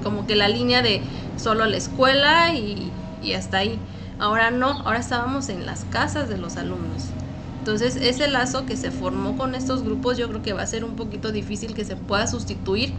como 0.03 0.25
que 0.25 0.35
la 0.35 0.49
línea 0.49 0.81
de 0.81 1.03
solo 1.35 1.65
la 1.65 1.77
escuela 1.77 2.53
y, 2.53 2.93
y 3.21 3.33
hasta 3.33 3.57
ahí. 3.57 3.79
Ahora 4.19 4.51
no, 4.51 4.81
ahora 4.85 4.99
estábamos 4.99 5.49
en 5.49 5.65
las 5.65 5.85
casas 5.85 6.27
de 6.29 6.37
los 6.37 6.57
alumnos. 6.57 7.13
Entonces, 7.59 7.97
ese 7.97 8.27
lazo 8.29 8.65
que 8.65 8.77
se 8.77 8.91
formó 8.91 9.35
con 9.35 9.53
estos 9.53 9.83
grupos, 9.83 10.17
yo 10.17 10.27
creo 10.29 10.41
que 10.41 10.53
va 10.53 10.61
a 10.61 10.67
ser 10.67 10.83
un 10.83 10.95
poquito 10.95 11.31
difícil 11.31 11.75
que 11.75 11.85
se 11.85 11.97
pueda 11.97 12.25
sustituir 12.27 12.95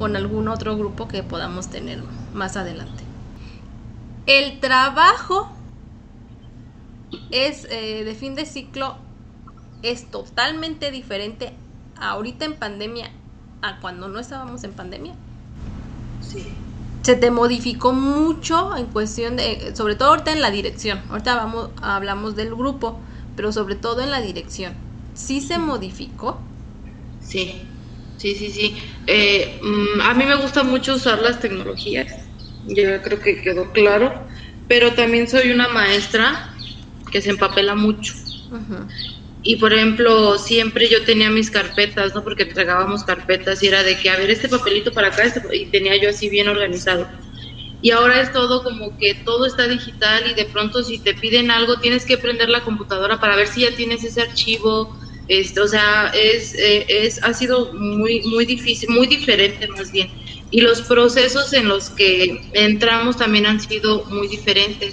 con 0.00 0.16
algún 0.16 0.48
otro 0.48 0.78
grupo 0.78 1.08
que 1.08 1.22
podamos 1.22 1.68
tener 1.68 2.02
más 2.32 2.56
adelante. 2.56 3.04
El 4.24 4.58
trabajo 4.58 5.52
es 7.30 7.66
eh, 7.70 8.02
de 8.04 8.14
fin 8.14 8.34
de 8.34 8.46
ciclo 8.46 8.96
es 9.82 10.10
totalmente 10.10 10.90
diferente 10.90 11.52
ahorita 12.00 12.46
en 12.46 12.54
pandemia 12.54 13.10
a 13.60 13.78
cuando 13.80 14.08
no 14.08 14.18
estábamos 14.18 14.64
en 14.64 14.72
pandemia. 14.72 15.12
Sí. 16.22 16.46
Se 17.02 17.14
te 17.14 17.30
modificó 17.30 17.92
mucho 17.92 18.74
en 18.78 18.86
cuestión 18.86 19.36
de, 19.36 19.76
sobre 19.76 19.96
todo 19.96 20.08
ahorita 20.08 20.32
en 20.32 20.40
la 20.40 20.50
dirección. 20.50 21.02
Ahorita 21.10 21.36
vamos, 21.36 21.68
hablamos 21.82 22.36
del 22.36 22.54
grupo, 22.54 22.98
pero 23.36 23.52
sobre 23.52 23.74
todo 23.74 24.00
en 24.00 24.10
la 24.10 24.22
dirección. 24.22 24.72
¿Sí 25.12 25.42
se 25.42 25.58
modificó? 25.58 26.38
Sí, 27.20 27.66
sí, 28.20 28.34
sí, 28.34 28.50
sí. 28.50 28.76
Eh, 29.06 29.58
mm, 29.62 30.00
a 30.02 30.14
mí 30.14 30.24
me 30.24 30.36
gusta 30.36 30.62
mucho 30.62 30.94
usar 30.94 31.20
las 31.20 31.40
tecnologías, 31.40 32.12
ya 32.62 33.02
creo 33.02 33.20
que 33.20 33.40
quedó 33.42 33.72
claro, 33.72 34.26
pero 34.68 34.92
también 34.94 35.28
soy 35.28 35.50
una 35.50 35.68
maestra 35.68 36.54
que 37.10 37.22
se 37.22 37.30
empapela 37.30 37.74
mucho. 37.74 38.14
Y 39.42 39.56
por 39.56 39.72
ejemplo, 39.72 40.38
siempre 40.38 40.88
yo 40.88 41.04
tenía 41.04 41.30
mis 41.30 41.50
carpetas, 41.50 42.14
¿no? 42.14 42.22
Porque 42.22 42.42
entregábamos 42.44 43.04
carpetas 43.04 43.62
y 43.62 43.68
era 43.68 43.82
de 43.82 43.98
que, 43.98 44.10
a 44.10 44.16
ver, 44.18 44.30
este 44.30 44.48
papelito 44.48 44.92
para 44.92 45.08
acá, 45.08 45.24
este, 45.24 45.40
y 45.56 45.70
tenía 45.70 45.96
yo 46.00 46.10
así 46.10 46.28
bien 46.28 46.48
organizado 46.48 47.08
y 47.82 47.90
ahora 47.92 48.20
es 48.20 48.32
todo 48.32 48.62
como 48.62 48.96
que 48.98 49.14
todo 49.24 49.46
está 49.46 49.66
digital 49.66 50.30
y 50.30 50.34
de 50.34 50.44
pronto 50.46 50.82
si 50.82 50.98
te 51.02 51.14
piden 51.14 51.50
algo 51.50 51.78
tienes 51.80 52.04
que 52.04 52.18
prender 52.18 52.50
la 52.50 52.62
computadora 52.62 53.18
para 53.20 53.36
ver 53.36 53.46
si 53.46 53.62
ya 53.62 53.74
tienes 53.74 54.04
ese 54.04 54.20
archivo. 54.20 54.99
Este, 55.30 55.60
o 55.60 55.68
sea, 55.68 56.08
es, 56.08 56.54
eh, 56.54 56.84
es, 56.88 57.22
ha 57.22 57.32
sido 57.32 57.72
muy, 57.72 58.20
muy 58.22 58.44
difícil, 58.44 58.90
muy 58.90 59.06
diferente 59.06 59.68
más 59.68 59.92
bien. 59.92 60.10
Y 60.50 60.60
los 60.60 60.82
procesos 60.82 61.52
en 61.52 61.68
los 61.68 61.90
que 61.90 62.50
entramos 62.52 63.16
también 63.16 63.46
han 63.46 63.60
sido 63.60 64.04
muy 64.06 64.26
diferentes. 64.26 64.92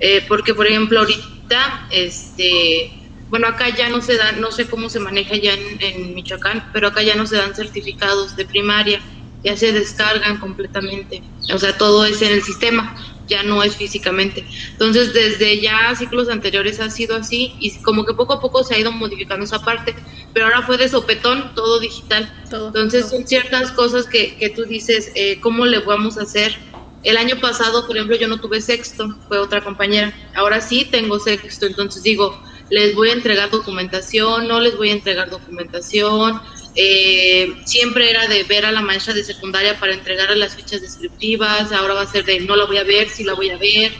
Eh, 0.00 0.24
porque, 0.26 0.54
por 0.54 0.66
ejemplo, 0.66 1.00
ahorita, 1.00 1.88
este, 1.90 2.92
bueno, 3.28 3.46
acá 3.46 3.76
ya 3.76 3.90
no 3.90 4.00
se 4.00 4.16
dan, 4.16 4.40
no 4.40 4.50
sé 4.50 4.66
cómo 4.66 4.88
se 4.88 5.00
maneja 5.00 5.36
ya 5.36 5.52
en 5.52 6.14
Michoacán, 6.14 6.64
pero 6.72 6.88
acá 6.88 7.02
ya 7.02 7.14
no 7.14 7.26
se 7.26 7.36
dan 7.36 7.54
certificados 7.54 8.36
de 8.36 8.46
primaria 8.46 9.02
ya 9.44 9.56
se 9.56 9.72
descargan 9.72 10.38
completamente. 10.38 11.22
O 11.52 11.58
sea, 11.58 11.76
todo 11.76 12.06
es 12.06 12.22
en 12.22 12.32
el 12.32 12.42
sistema, 12.42 12.96
ya 13.28 13.42
no 13.42 13.62
es 13.62 13.76
físicamente. 13.76 14.44
Entonces, 14.72 15.12
desde 15.12 15.60
ya 15.60 15.94
ciclos 15.96 16.28
anteriores 16.28 16.80
ha 16.80 16.90
sido 16.90 17.16
así 17.16 17.54
y 17.58 17.80
como 17.82 18.04
que 18.04 18.14
poco 18.14 18.34
a 18.34 18.40
poco 18.40 18.64
se 18.64 18.74
ha 18.74 18.78
ido 18.78 18.92
modificando 18.92 19.44
esa 19.44 19.64
parte, 19.64 19.94
pero 20.32 20.46
ahora 20.46 20.62
fue 20.62 20.76
de 20.76 20.88
sopetón, 20.88 21.54
todo 21.54 21.80
digital. 21.80 22.32
Entonces, 22.50 23.08
son 23.08 23.26
ciertas 23.26 23.72
cosas 23.72 24.06
que, 24.06 24.36
que 24.36 24.50
tú 24.50 24.64
dices, 24.64 25.10
eh, 25.14 25.40
¿cómo 25.40 25.66
le 25.66 25.78
vamos 25.80 26.18
a 26.18 26.22
hacer? 26.22 26.56
El 27.02 27.18
año 27.18 27.38
pasado, 27.38 27.86
por 27.86 27.96
ejemplo, 27.96 28.16
yo 28.16 28.28
no 28.28 28.40
tuve 28.40 28.60
sexto, 28.60 29.08
fue 29.28 29.38
otra 29.38 29.62
compañera. 29.62 30.14
Ahora 30.34 30.60
sí 30.60 30.88
tengo 30.90 31.18
sexto, 31.18 31.66
entonces 31.66 32.02
digo, 32.02 32.40
les 32.70 32.94
voy 32.94 33.10
a 33.10 33.12
entregar 33.12 33.50
documentación, 33.50 34.48
no 34.48 34.60
les 34.60 34.76
voy 34.76 34.88
a 34.90 34.94
entregar 34.94 35.28
documentación, 35.28 36.40
eh, 36.76 37.54
siempre 37.64 38.10
era 38.10 38.26
de 38.26 38.42
ver 38.44 38.66
a 38.66 38.72
la 38.72 38.80
maestra 38.80 39.14
de 39.14 39.22
secundaria 39.22 39.78
para 39.78 39.94
entregarle 39.94 40.36
las 40.36 40.56
fichas 40.56 40.80
descriptivas, 40.80 41.70
ahora 41.72 41.94
va 41.94 42.02
a 42.02 42.06
ser 42.06 42.24
de 42.24 42.40
no 42.40 42.56
la 42.56 42.64
voy 42.64 42.78
a 42.78 42.84
ver, 42.84 43.08
sí 43.08 43.24
la 43.24 43.34
voy 43.34 43.50
a 43.50 43.58
ver. 43.58 43.92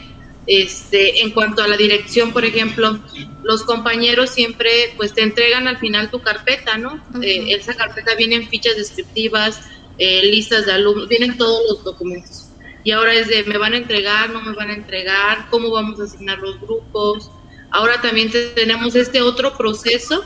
Este, 0.47 1.21
en 1.21 1.31
cuanto 1.31 1.63
a 1.63 1.67
la 1.67 1.75
dirección, 1.75 2.31
por 2.31 2.45
ejemplo, 2.45 2.99
los 3.43 3.63
compañeros 3.63 4.29
siempre 4.29 4.93
pues 4.95 5.13
te 5.13 5.23
entregan 5.23 5.67
al 5.67 5.79
final 5.79 6.11
tu 6.11 6.21
carpeta, 6.21 6.77
¿no? 6.77 7.03
Eh, 7.21 7.45
esa 7.49 7.73
carpeta 7.73 8.13
viene 8.15 8.35
en 8.35 8.47
fichas 8.47 8.75
descriptivas, 8.75 9.61
eh, 9.97 10.21
listas 10.23 10.65
de 10.65 10.73
alumnos, 10.73 11.07
vienen 11.07 11.37
todos 11.37 11.63
los 11.67 11.83
documentos. 11.83 12.49
Y 12.83 12.91
ahora 12.91 13.13
es 13.13 13.27
de 13.27 13.43
me 13.45 13.57
van 13.57 13.73
a 13.73 13.77
entregar, 13.77 14.29
no 14.29 14.41
me 14.41 14.53
van 14.53 14.69
a 14.69 14.73
entregar, 14.73 15.47
cómo 15.49 15.71
vamos 15.71 15.99
a 15.99 16.03
asignar 16.03 16.37
los 16.39 16.61
grupos. 16.61 17.31
Ahora 17.71 17.99
también 18.01 18.31
tenemos 18.53 18.95
este 18.95 19.21
otro 19.21 19.57
proceso 19.57 20.23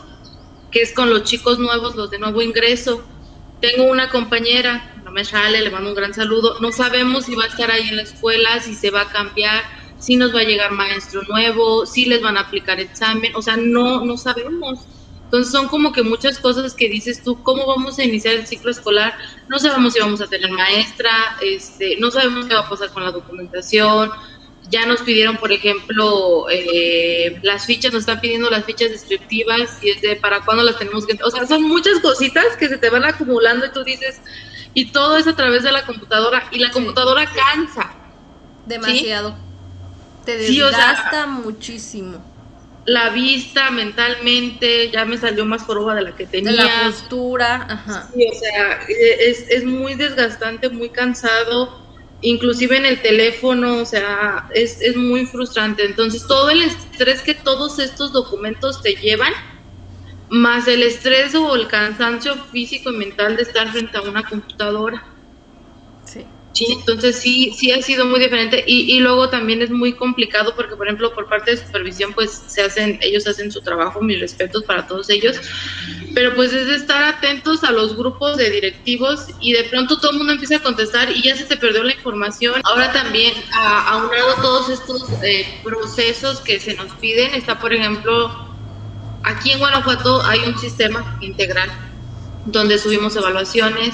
que 0.72 0.82
es 0.82 0.94
con 0.94 1.10
los 1.10 1.24
chicos 1.24 1.60
nuevos, 1.60 1.96
los 1.96 2.10
de 2.12 2.20
nuevo 2.20 2.42
ingreso. 2.42 3.04
Tengo 3.62 3.86
una 3.86 4.10
compañera, 4.10 4.94
no 5.04 5.12
me 5.12 5.26
sale, 5.26 5.62
le 5.62 5.70
mando 5.70 5.90
un 5.90 5.96
gran 5.96 6.14
saludo. 6.14 6.60
No 6.60 6.72
sabemos 6.72 7.26
si 7.26 7.36
va 7.36 7.46
a 7.46 7.48
estar 7.48 7.72
ahí 7.72 7.90
en 7.90 7.98
la 7.98 8.04
escuela, 8.04 8.60
si 8.62 8.74
se 8.74 8.90
va 8.90 9.02
a 9.02 9.10
cambiar, 9.10 9.64
si 10.00 10.16
nos 10.16 10.34
va 10.34 10.42
a 10.42 10.46
llegar 10.46 10.72
maestro 10.72 11.22
nuevo, 11.24 11.86
si 11.86 12.06
les 12.06 12.22
van 12.22 12.38
a 12.38 12.42
aplicar 12.42 12.80
examen, 12.80 13.36
o 13.36 13.42
sea, 13.42 13.58
no, 13.58 14.06
no 14.06 14.18
sabemos. 14.18 14.80
Entonces 15.26 15.52
son 15.52 15.68
como 15.68 15.92
que 15.92 16.02
muchas 16.02 16.40
cosas 16.40 16.74
que 16.74 16.90
dices 16.90 17.22
tú, 17.24 17.44
¿cómo 17.44 17.68
vamos 17.68 18.00
a 18.00 18.04
iniciar 18.04 18.34
el 18.34 18.48
ciclo 18.48 18.72
escolar? 18.72 19.14
No 19.48 19.60
sabemos 19.60 19.94
si 19.94 20.00
vamos 20.00 20.22
a 20.22 20.28
tener 20.28 20.50
maestra, 20.50 21.12
este, 21.42 21.98
no 22.00 22.10
sabemos 22.10 22.48
qué 22.48 22.56
va 22.56 22.62
a 22.62 22.70
pasar 22.70 22.90
con 22.92 23.04
la 23.04 23.12
documentación, 23.12 24.10
ya 24.70 24.86
nos 24.86 25.02
pidieron, 25.02 25.38
por 25.38 25.52
ejemplo, 25.52 26.48
eh, 26.50 27.40
las 27.42 27.66
fichas, 27.66 27.92
nos 27.92 28.02
están 28.02 28.22
pidiendo 28.22 28.50
las 28.50 28.66
fichas 28.66 28.92
descriptivas 28.92 29.80
y 29.82 29.90
es 29.90 30.02
de 30.02 30.16
para 30.16 30.42
cuándo 30.46 30.64
las 30.64 30.78
tenemos 30.78 31.06
que... 31.06 31.18
O 31.24 31.32
sea, 31.32 31.46
son 31.48 31.64
muchas 31.64 32.00
cositas 32.00 32.56
que 32.58 32.68
se 32.68 32.78
te 32.78 32.90
van 32.90 33.04
acumulando 33.04 33.66
y 33.66 33.72
tú 33.72 33.84
dices, 33.84 34.22
y 34.74 34.92
todo 34.92 35.18
es 35.18 35.28
a 35.28 35.36
través 35.36 35.64
de 35.64 35.72
la 35.72 35.86
computadora 35.86 36.48
y 36.52 36.60
la 36.60 36.72
computadora 36.72 37.26
cansa. 37.26 37.94
Demasiado. 38.66 39.36
Te 40.26 40.38
desgasta 40.38 41.26
muchísimo. 41.26 42.24
La 42.86 43.10
vista 43.10 43.72
mentalmente 43.72 44.90
ya 44.92 45.06
me 45.06 45.18
salió 45.18 45.46
más 45.46 45.64
joroba 45.64 45.96
de 45.96 46.02
la 46.02 46.16
que 46.16 46.26
tenía. 46.26 46.52
la 46.52 46.84
postura, 46.86 47.68
ajá. 47.70 48.10
Sí, 48.14 48.28
o 48.32 48.40
sea, 48.40 48.82
es, 48.88 49.46
es 49.50 49.64
muy 49.64 49.96
desgastante, 49.96 50.70
muy 50.70 50.90
cansado 50.90 51.79
inclusive 52.22 52.78
en 52.78 52.86
el 52.86 53.02
teléfono, 53.02 53.78
o 53.78 53.86
sea, 53.86 54.48
es, 54.54 54.82
es 54.82 54.96
muy 54.96 55.26
frustrante. 55.26 55.86
Entonces, 55.86 56.26
todo 56.28 56.50
el 56.50 56.62
estrés 56.62 57.22
que 57.22 57.34
todos 57.34 57.80
estos 57.80 58.12
documentos 58.12 58.82
te 58.82 58.96
llevan, 58.96 59.34
más 60.30 60.68
el 60.68 60.84
estrés 60.84 61.34
o 61.36 61.56
el 61.56 61.68
cansancio 61.68 62.36
físico 62.46 62.92
y 62.92 62.98
mental 62.98 63.36
de 63.36 63.44
estar 63.44 63.72
frente 63.72 63.98
a 63.98 64.02
una 64.02 64.24
computadora. 64.24 65.19
Sí, 66.52 66.66
entonces 66.72 67.16
sí, 67.16 67.54
sí 67.56 67.72
ha 67.72 67.82
sido 67.82 68.06
muy 68.06 68.20
diferente 68.20 68.64
y, 68.66 68.96
y, 68.96 69.00
luego 69.02 69.30
también 69.30 69.62
es 69.62 69.70
muy 69.70 69.94
complicado 69.94 70.56
porque, 70.56 70.76
por 70.76 70.88
ejemplo, 70.88 71.14
por 71.14 71.30
parte 71.30 71.52
de 71.52 71.58
supervisión, 71.58 72.12
pues 72.14 72.32
se 72.48 72.64
hacen, 72.64 72.98
ellos 73.04 73.28
hacen 73.28 73.52
su 73.52 73.62
trabajo, 73.62 74.02
mis 74.02 74.20
respetos 74.20 74.64
para 74.64 74.88
todos 74.88 75.10
ellos, 75.12 75.40
pero 76.16 76.34
pues 76.36 76.52
es 76.52 76.68
estar 76.70 77.04
atentos 77.04 77.64
a 77.64 77.72
los 77.72 77.96
grupos 77.96 78.38
de 78.38 78.50
directivos 78.50 79.28
y 79.40 79.54
de 79.54 79.66
pronto 79.66 80.00
todo 80.00 80.12
el 80.12 80.18
mundo 80.18 80.34
empieza 80.34 80.56
a 80.56 80.60
contestar 80.60 81.16
y 81.16 81.22
ya 81.22 81.36
se 81.36 81.46
te 81.46 81.56
perdió 81.56 81.84
la 81.84 81.94
información. 81.94 82.56
Ahora 82.64 82.92
también, 82.92 83.34
a, 83.54 83.92
aunado 83.92 84.34
todos 84.42 84.70
estos 84.70 85.08
eh, 85.24 85.46
procesos 85.64 86.42
que 86.42 86.60
se 86.60 86.74
nos 86.74 86.92
piden, 86.96 87.36
está, 87.36 87.60
por 87.60 87.74
ejemplo, 87.74 88.50
aquí 89.24 89.52
en 89.52 89.60
Guanajuato 89.60 90.24
hay 90.24 90.40
un 90.40 90.58
sistema 90.58 91.18
integral 91.22 91.70
donde 92.46 92.80
subimos 92.80 93.16
evaluaciones, 93.16 93.94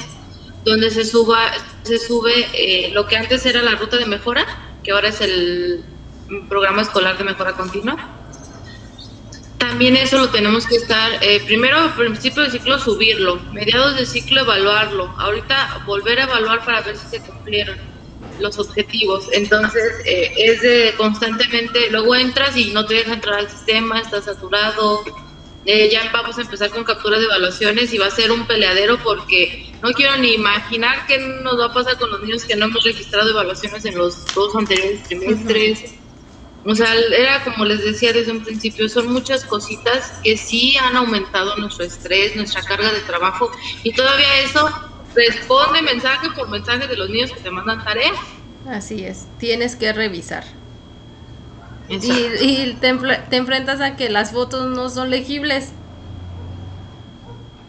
donde 0.65 0.89
se 0.89 1.05
suba 1.05 1.51
se 1.83 1.99
sube 1.99 2.47
eh, 2.53 2.91
lo 2.93 3.05
que 3.05 3.15
antes 3.15 3.45
era 3.45 3.61
la 3.61 3.75
ruta 3.75 3.97
de 3.97 4.07
mejora, 4.07 4.45
que 4.83 4.91
ahora 4.91 5.09
es 5.09 5.21
el 5.21 5.83
programa 6.49 6.81
escolar 6.81 7.17
de 7.17 7.23
mejora 7.23 7.53
continua. 7.53 7.95
También 9.59 9.95
eso 9.95 10.17
lo 10.17 10.29
tenemos 10.29 10.65
que 10.65 10.75
estar, 10.75 11.23
eh, 11.23 11.41
primero 11.45 11.77
al 11.77 11.93
principio 11.93 12.43
del 12.43 12.51
ciclo 12.51 12.79
subirlo, 12.79 13.37
mediados 13.53 13.95
del 13.95 14.07
ciclo 14.07 14.41
evaluarlo, 14.41 15.13
ahorita 15.17 15.83
volver 15.85 16.19
a 16.19 16.23
evaluar 16.23 16.65
para 16.65 16.81
ver 16.81 16.97
si 16.97 17.07
se 17.07 17.21
cumplieron 17.21 17.77
los 18.39 18.57
objetivos. 18.59 19.27
Entonces 19.31 19.93
eh, 20.05 20.33
es 20.37 20.61
de 20.61 20.93
constantemente, 20.97 21.89
luego 21.91 22.15
entras 22.15 22.57
y 22.57 22.71
no 22.71 22.85
te 22.85 22.95
deja 22.95 23.13
entrar 23.13 23.39
al 23.39 23.49
sistema, 23.49 23.99
está 23.99 24.21
saturado, 24.21 25.03
eh, 25.65 25.89
ya 25.91 26.11
vamos 26.11 26.37
a 26.37 26.41
empezar 26.41 26.69
con 26.69 26.83
capturas 26.83 27.19
de 27.19 27.25
evaluaciones 27.25 27.91
y 27.91 27.97
va 27.97 28.05
a 28.05 28.11
ser 28.11 28.31
un 28.31 28.45
peleadero 28.45 28.99
porque 29.03 29.73
no 29.81 29.91
quiero 29.93 30.15
ni 30.17 30.33
imaginar 30.33 31.07
qué 31.07 31.17
nos 31.17 31.59
va 31.59 31.65
a 31.65 31.73
pasar 31.73 31.97
con 31.97 32.11
los 32.11 32.21
niños 32.21 32.45
que 32.45 32.55
no 32.55 32.65
hemos 32.65 32.83
registrado 32.83 33.31
evaluaciones 33.31 33.83
en 33.85 33.97
los 33.97 34.25
dos 34.35 34.55
anteriores 34.55 35.03
trimestres. 35.03 35.95
O 36.63 36.73
sea, 36.75 36.93
era 36.95 37.43
como 37.43 37.65
les 37.65 37.83
decía 37.83 38.13
desde 38.13 38.31
un 38.31 38.43
principio, 38.43 38.87
son 38.89 39.11
muchas 39.11 39.43
cositas 39.45 40.19
que 40.23 40.37
sí 40.37 40.77
han 40.77 40.95
aumentado 40.97 41.55
nuestro 41.57 41.85
estrés, 41.85 42.35
nuestra 42.35 42.61
carga 42.61 42.91
de 42.91 43.01
trabajo 43.01 43.51
y 43.83 43.91
todavía 43.93 44.39
eso 44.43 44.69
responde 45.15 45.81
mensaje 45.81 46.29
por 46.35 46.49
mensaje 46.49 46.87
de 46.87 46.95
los 46.95 47.09
niños 47.09 47.31
que 47.31 47.39
te 47.39 47.49
mandan 47.49 47.83
tarea. 47.83 48.11
Así 48.67 49.03
es, 49.05 49.27
tienes 49.39 49.75
que 49.75 49.93
revisar. 49.93 50.43
Y, 51.87 51.95
y 51.95 52.77
te, 52.81 52.93
te, 53.29 53.35
enfrentas 53.37 53.79
a 53.81 53.95
que 53.95 54.09
las 54.09 54.31
fotos 54.31 54.75
no 54.75 54.89
son 54.89 55.09
legibles. 55.09 55.71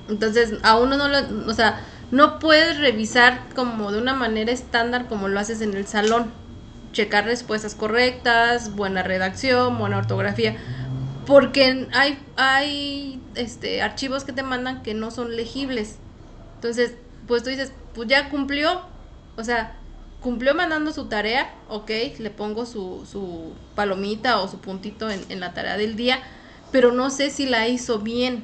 Entonces, 0.08 0.54
a 0.62 0.78
uno 0.78 0.96
no 0.96 1.08
lo, 1.08 1.50
o 1.50 1.54
sea, 1.54 1.80
no 2.10 2.38
puedes 2.38 2.78
revisar 2.78 3.42
como 3.54 3.92
de 3.92 3.98
una 3.98 4.14
manera 4.14 4.52
estándar 4.52 5.06
como 5.08 5.28
lo 5.28 5.38
haces 5.38 5.60
en 5.60 5.74
el 5.74 5.86
salón 5.86 6.30
checar 6.96 7.26
respuestas 7.26 7.74
correctas, 7.74 8.74
buena 8.74 9.02
redacción, 9.02 9.78
buena 9.78 9.98
ortografía, 9.98 10.56
porque 11.26 11.88
hay, 11.92 12.18
hay 12.36 13.20
este, 13.34 13.82
archivos 13.82 14.24
que 14.24 14.32
te 14.32 14.42
mandan 14.42 14.82
que 14.82 14.94
no 14.94 15.10
son 15.10 15.36
legibles. 15.36 15.98
Entonces, 16.54 16.94
pues 17.28 17.42
tú 17.42 17.50
dices, 17.50 17.72
pues 17.94 18.08
ya 18.08 18.30
cumplió, 18.30 18.80
o 19.36 19.44
sea, 19.44 19.76
cumplió 20.26 20.56
mandando 20.56 20.92
su 20.92 21.04
tarea, 21.04 21.54
ok, 21.68 21.88
le 22.18 22.30
pongo 22.30 22.66
su, 22.66 23.06
su 23.08 23.52
palomita 23.76 24.40
o 24.40 24.48
su 24.48 24.58
puntito 24.58 25.08
en, 25.08 25.24
en 25.28 25.38
la 25.38 25.54
tarea 25.54 25.76
del 25.76 25.94
día, 25.94 26.18
pero 26.72 26.90
no 26.90 27.10
sé 27.10 27.30
si 27.30 27.46
la 27.46 27.68
hizo 27.68 28.00
bien, 28.00 28.42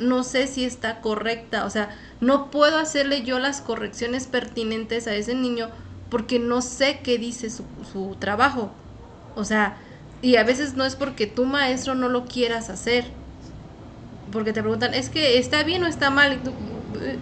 no 0.00 0.24
sé 0.24 0.48
si 0.48 0.64
está 0.64 1.00
correcta, 1.00 1.66
o 1.66 1.70
sea, 1.70 1.96
no 2.20 2.50
puedo 2.50 2.78
hacerle 2.78 3.22
yo 3.22 3.38
las 3.38 3.60
correcciones 3.60 4.26
pertinentes 4.26 5.06
a 5.06 5.14
ese 5.14 5.36
niño 5.36 5.68
porque 6.10 6.40
no 6.40 6.62
sé 6.62 6.98
qué 7.04 7.16
dice 7.16 7.48
su, 7.48 7.62
su 7.92 8.16
trabajo. 8.18 8.72
O 9.36 9.44
sea, 9.44 9.76
y 10.22 10.34
a 10.34 10.42
veces 10.42 10.74
no 10.74 10.84
es 10.84 10.96
porque 10.96 11.28
tu 11.28 11.44
maestro 11.44 11.94
no 11.94 12.08
lo 12.08 12.24
quieras 12.24 12.70
hacer. 12.70 13.04
Porque 14.32 14.52
te 14.52 14.62
preguntan, 14.62 14.94
¿es 14.94 15.10
que 15.10 15.38
está 15.38 15.62
bien 15.62 15.84
o 15.84 15.86
está 15.86 16.10
mal? 16.10 16.40
Eh, 17.00 17.18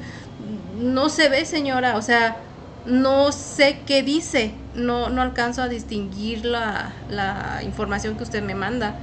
no 0.81 1.11
se 1.11 1.29
ve, 1.29 1.45
señora. 1.45 1.99
O 1.99 2.03
sea, 2.03 2.48
no 2.89 3.33
sé 3.33 3.85
qué 3.87 4.03
dice. 4.03 4.67
No, 4.73 5.11
no 5.11 5.23
alcanzo 5.23 5.63
a 5.63 5.69
distinguir 5.69 6.45
la, 6.45 6.97
la 7.09 7.61
información 7.65 8.17
que 8.17 8.25
usted 8.25 8.43
me 8.43 8.55
manda. 8.55 9.01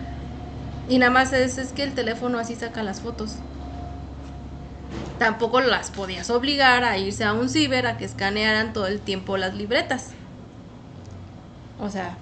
Y 0.87 0.99
nada 0.99 1.11
más 1.11 1.33
es, 1.33 1.57
es 1.57 1.73
que 1.73 1.83
el 1.83 1.95
teléfono 1.95 2.39
así 2.39 2.55
saca 2.55 2.83
las 2.83 3.01
fotos 3.01 3.43
tampoco 5.17 5.59
las 5.61 5.91
podías 5.91 6.29
obligar 6.29 6.83
a 6.85 6.97
irse 6.97 7.23
a 7.25 7.33
un 7.33 7.49
ciber 7.49 7.85
a 7.87 7.97
que 7.97 8.05
escanearan 8.05 8.71
todo 8.73 8.87
el 8.87 9.01
tiempo 9.01 9.35
las 9.37 9.53
libretas. 9.55 10.15
O 11.77 11.89
sea, 11.89 12.19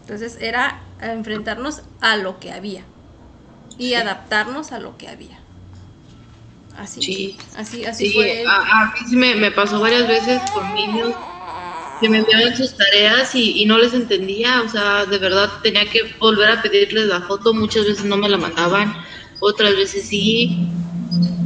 entonces 0.00 0.38
era 0.40 0.82
enfrentarnos 0.98 1.84
a 2.00 2.16
lo 2.16 2.40
que 2.40 2.52
había 2.52 2.86
y 3.78 3.94
adaptarnos 3.94 4.72
a 4.72 4.80
lo 4.80 4.98
que 4.98 5.08
había. 5.08 5.43
Así, 6.76 7.02
sí. 7.02 7.38
así, 7.56 7.84
así 7.84 8.12
fue. 8.12 8.44
A, 8.46 8.92
mí 8.92 9.08
sí 9.08 9.16
me, 9.16 9.50
pasó 9.52 9.80
varias 9.80 10.08
veces 10.08 10.42
con 10.52 10.74
niños 10.74 11.14
que 12.00 12.08
me 12.08 12.18
enviaban 12.18 12.56
sus 12.56 12.76
tareas 12.76 13.34
y, 13.34 13.62
y, 13.62 13.66
no 13.66 13.78
les 13.78 13.94
entendía, 13.94 14.62
o 14.62 14.68
sea, 14.68 15.06
de 15.06 15.18
verdad 15.18 15.50
tenía 15.62 15.88
que 15.88 16.00
volver 16.18 16.50
a 16.50 16.62
pedirles 16.62 17.06
la 17.06 17.20
foto, 17.20 17.54
muchas 17.54 17.86
veces 17.86 18.04
no 18.04 18.16
me 18.16 18.28
la 18.28 18.36
mandaban, 18.36 18.94
otras 19.38 19.76
veces 19.76 20.08
sí, 20.08 20.68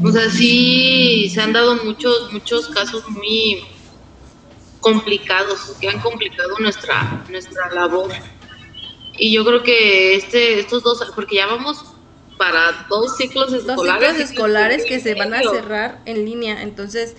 o 0.02 0.10
sea, 0.10 0.30
sí 0.30 1.28
se 1.32 1.40
han 1.42 1.52
dado 1.52 1.76
muchos, 1.84 2.32
muchos 2.32 2.68
casos 2.68 3.08
muy 3.10 3.62
complicados, 4.80 5.76
que 5.80 5.88
han 5.88 6.00
complicado 6.00 6.58
nuestra, 6.58 7.24
nuestra 7.28 7.70
labor. 7.74 8.10
Y 9.18 9.32
yo 9.32 9.44
creo 9.44 9.62
que 9.62 10.14
este, 10.14 10.60
estos 10.60 10.82
dos, 10.82 11.02
porque 11.14 11.36
ya 11.36 11.46
vamos 11.46 11.84
para 12.38 12.86
dos 12.88 13.16
ciclos 13.16 13.52
escolares. 13.52 13.76
Dos 13.76 13.86
ciclos 13.86 14.30
escolares 14.30 14.84
que 14.84 15.00
se 15.00 15.14
van 15.14 15.34
a 15.34 15.42
cerrar 15.42 16.00
en 16.06 16.24
línea, 16.24 16.62
entonces 16.62 17.16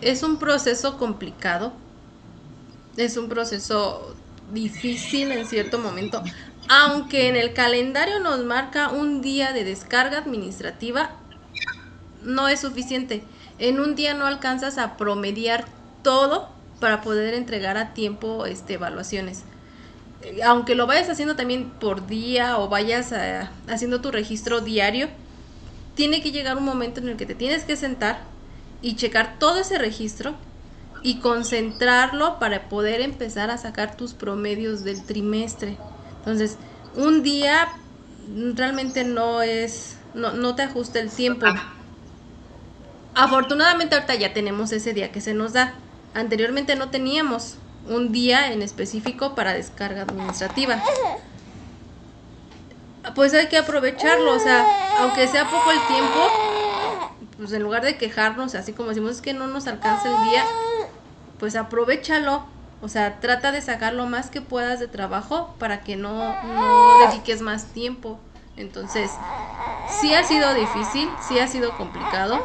es 0.00 0.22
un 0.22 0.38
proceso 0.38 0.98
complicado, 0.98 1.72
es 2.96 3.16
un 3.16 3.28
proceso 3.28 4.14
difícil 4.52 5.32
en 5.32 5.46
cierto 5.46 5.78
momento 5.78 6.22
aunque 6.68 7.28
en 7.28 7.36
el 7.36 7.52
calendario 7.52 8.20
nos 8.20 8.44
marca 8.44 8.88
un 8.88 9.20
día 9.20 9.52
de 9.52 9.64
descarga 9.64 10.18
administrativa, 10.18 11.10
no 12.22 12.48
es 12.48 12.60
suficiente. 12.60 13.24
En 13.58 13.80
un 13.80 13.94
día 13.94 14.14
no 14.14 14.26
alcanzas 14.26 14.78
a 14.78 14.96
promediar 14.96 15.66
todo 16.02 16.48
para 16.80 17.00
poder 17.00 17.34
entregar 17.34 17.76
a 17.76 17.94
tiempo 17.94 18.46
este, 18.46 18.74
evaluaciones. 18.74 19.44
Aunque 20.44 20.74
lo 20.74 20.86
vayas 20.86 21.08
haciendo 21.08 21.36
también 21.36 21.70
por 21.70 22.06
día 22.06 22.58
o 22.58 22.68
vayas 22.68 23.12
eh, 23.12 23.48
haciendo 23.68 24.00
tu 24.00 24.10
registro 24.10 24.60
diario, 24.60 25.08
tiene 25.94 26.22
que 26.22 26.32
llegar 26.32 26.56
un 26.56 26.64
momento 26.64 27.00
en 27.00 27.08
el 27.08 27.16
que 27.16 27.26
te 27.26 27.34
tienes 27.34 27.64
que 27.64 27.76
sentar 27.76 28.20
y 28.80 28.96
checar 28.96 29.38
todo 29.38 29.58
ese 29.58 29.78
registro 29.78 30.34
y 31.02 31.18
concentrarlo 31.18 32.38
para 32.38 32.68
poder 32.68 33.00
empezar 33.00 33.50
a 33.50 33.58
sacar 33.58 33.96
tus 33.96 34.14
promedios 34.14 34.84
del 34.84 35.04
trimestre. 35.04 35.76
Entonces, 36.18 36.56
un 36.94 37.22
día 37.22 37.68
realmente 38.54 39.04
no 39.04 39.42
es, 39.42 39.96
no, 40.14 40.32
no 40.32 40.54
te 40.54 40.62
ajusta 40.62 41.00
el 41.00 41.10
tiempo. 41.10 41.46
Afortunadamente 43.14 43.94
ahorita 43.94 44.14
ya 44.14 44.32
tenemos 44.32 44.72
ese 44.72 44.94
día 44.94 45.12
que 45.12 45.20
se 45.20 45.34
nos 45.34 45.52
da. 45.52 45.74
Anteriormente 46.14 46.76
no 46.76 46.90
teníamos 46.90 47.56
un 47.88 48.12
día 48.12 48.52
en 48.52 48.62
específico 48.62 49.34
para 49.34 49.54
descarga 49.54 50.02
administrativa. 50.02 50.82
Pues 53.14 53.34
hay 53.34 53.48
que 53.48 53.58
aprovecharlo, 53.58 54.34
o 54.34 54.38
sea, 54.38 54.64
aunque 55.00 55.26
sea 55.26 55.44
poco 55.44 55.70
el 55.72 55.80
tiempo, 55.88 57.26
pues 57.36 57.52
en 57.52 57.62
lugar 57.62 57.82
de 57.82 57.96
quejarnos, 57.96 58.54
así 58.54 58.72
como 58.72 58.90
decimos 58.90 59.12
es 59.12 59.20
que 59.20 59.34
no 59.34 59.46
nos 59.48 59.66
alcanza 59.66 60.08
el 60.08 60.30
día, 60.30 60.44
pues 61.38 61.56
aprovechalo 61.56 62.46
o 62.82 62.88
sea, 62.88 63.20
trata 63.20 63.52
de 63.52 63.62
sacar 63.62 63.94
lo 63.94 64.06
más 64.06 64.28
que 64.28 64.40
puedas 64.40 64.80
de 64.80 64.88
trabajo 64.88 65.54
para 65.60 65.82
que 65.82 65.94
no, 65.94 66.34
dediques 67.06 67.40
más 67.40 67.66
tiempo. 67.66 68.18
Entonces, 68.56 69.12
sí 70.00 70.12
ha 70.14 70.24
sido 70.24 70.52
difícil, 70.52 71.08
sí 71.26 71.38
ha 71.38 71.46
sido 71.46 71.76
complicado, 71.76 72.44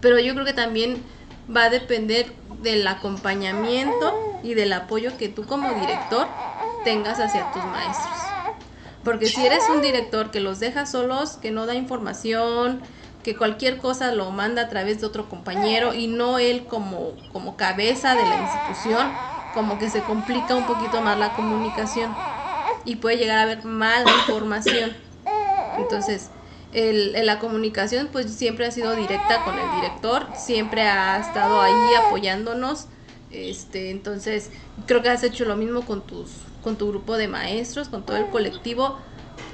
pero 0.00 0.18
yo 0.18 0.32
creo 0.32 0.46
que 0.46 0.54
también 0.54 1.04
va 1.54 1.64
a 1.64 1.70
depender 1.70 2.32
del 2.64 2.84
acompañamiento 2.88 4.12
y 4.42 4.54
del 4.54 4.72
apoyo 4.72 5.16
que 5.16 5.28
tú 5.28 5.44
como 5.46 5.72
director 5.74 6.26
tengas 6.84 7.20
hacia 7.20 7.52
tus 7.52 7.64
maestros. 7.66 8.34
Porque 9.04 9.26
si 9.26 9.46
eres 9.46 9.68
un 9.68 9.82
director 9.82 10.30
que 10.30 10.40
los 10.40 10.58
deja 10.58 10.86
solos, 10.86 11.32
que 11.36 11.50
no 11.50 11.66
da 11.66 11.74
información, 11.74 12.80
que 13.22 13.36
cualquier 13.36 13.78
cosa 13.78 14.12
lo 14.12 14.30
manda 14.30 14.62
a 14.62 14.68
través 14.68 15.00
de 15.00 15.06
otro 15.06 15.28
compañero 15.28 15.94
y 15.94 16.08
no 16.08 16.38
él 16.38 16.66
como, 16.66 17.12
como 17.32 17.56
cabeza 17.56 18.14
de 18.14 18.26
la 18.26 18.36
institución, 18.36 19.12
como 19.52 19.78
que 19.78 19.88
se 19.90 20.02
complica 20.02 20.56
un 20.56 20.64
poquito 20.64 21.00
más 21.02 21.18
la 21.18 21.32
comunicación 21.34 22.16
y 22.84 22.96
puede 22.96 23.18
llegar 23.18 23.38
a 23.38 23.42
haber 23.42 23.64
mala 23.64 24.10
información. 24.10 24.92
Entonces, 25.78 26.30
el, 26.74 27.14
la 27.24 27.38
comunicación 27.38 28.08
pues 28.12 28.32
siempre 28.32 28.66
ha 28.66 28.70
sido 28.70 28.94
directa 28.94 29.44
con 29.44 29.58
el 29.58 29.70
director, 29.76 30.26
siempre 30.36 30.82
ha 30.82 31.18
estado 31.18 31.60
ahí 31.60 31.94
apoyándonos. 32.06 32.88
Este, 33.30 33.90
entonces, 33.90 34.50
creo 34.86 35.02
que 35.02 35.08
has 35.08 35.24
hecho 35.24 35.44
lo 35.44 35.56
mismo 35.56 35.82
con 35.82 36.02
tus 36.02 36.30
con 36.62 36.76
tu 36.76 36.88
grupo 36.88 37.16
de 37.18 37.28
maestros, 37.28 37.90
con 37.90 38.04
todo 38.04 38.16
el 38.16 38.26
colectivo 38.26 38.98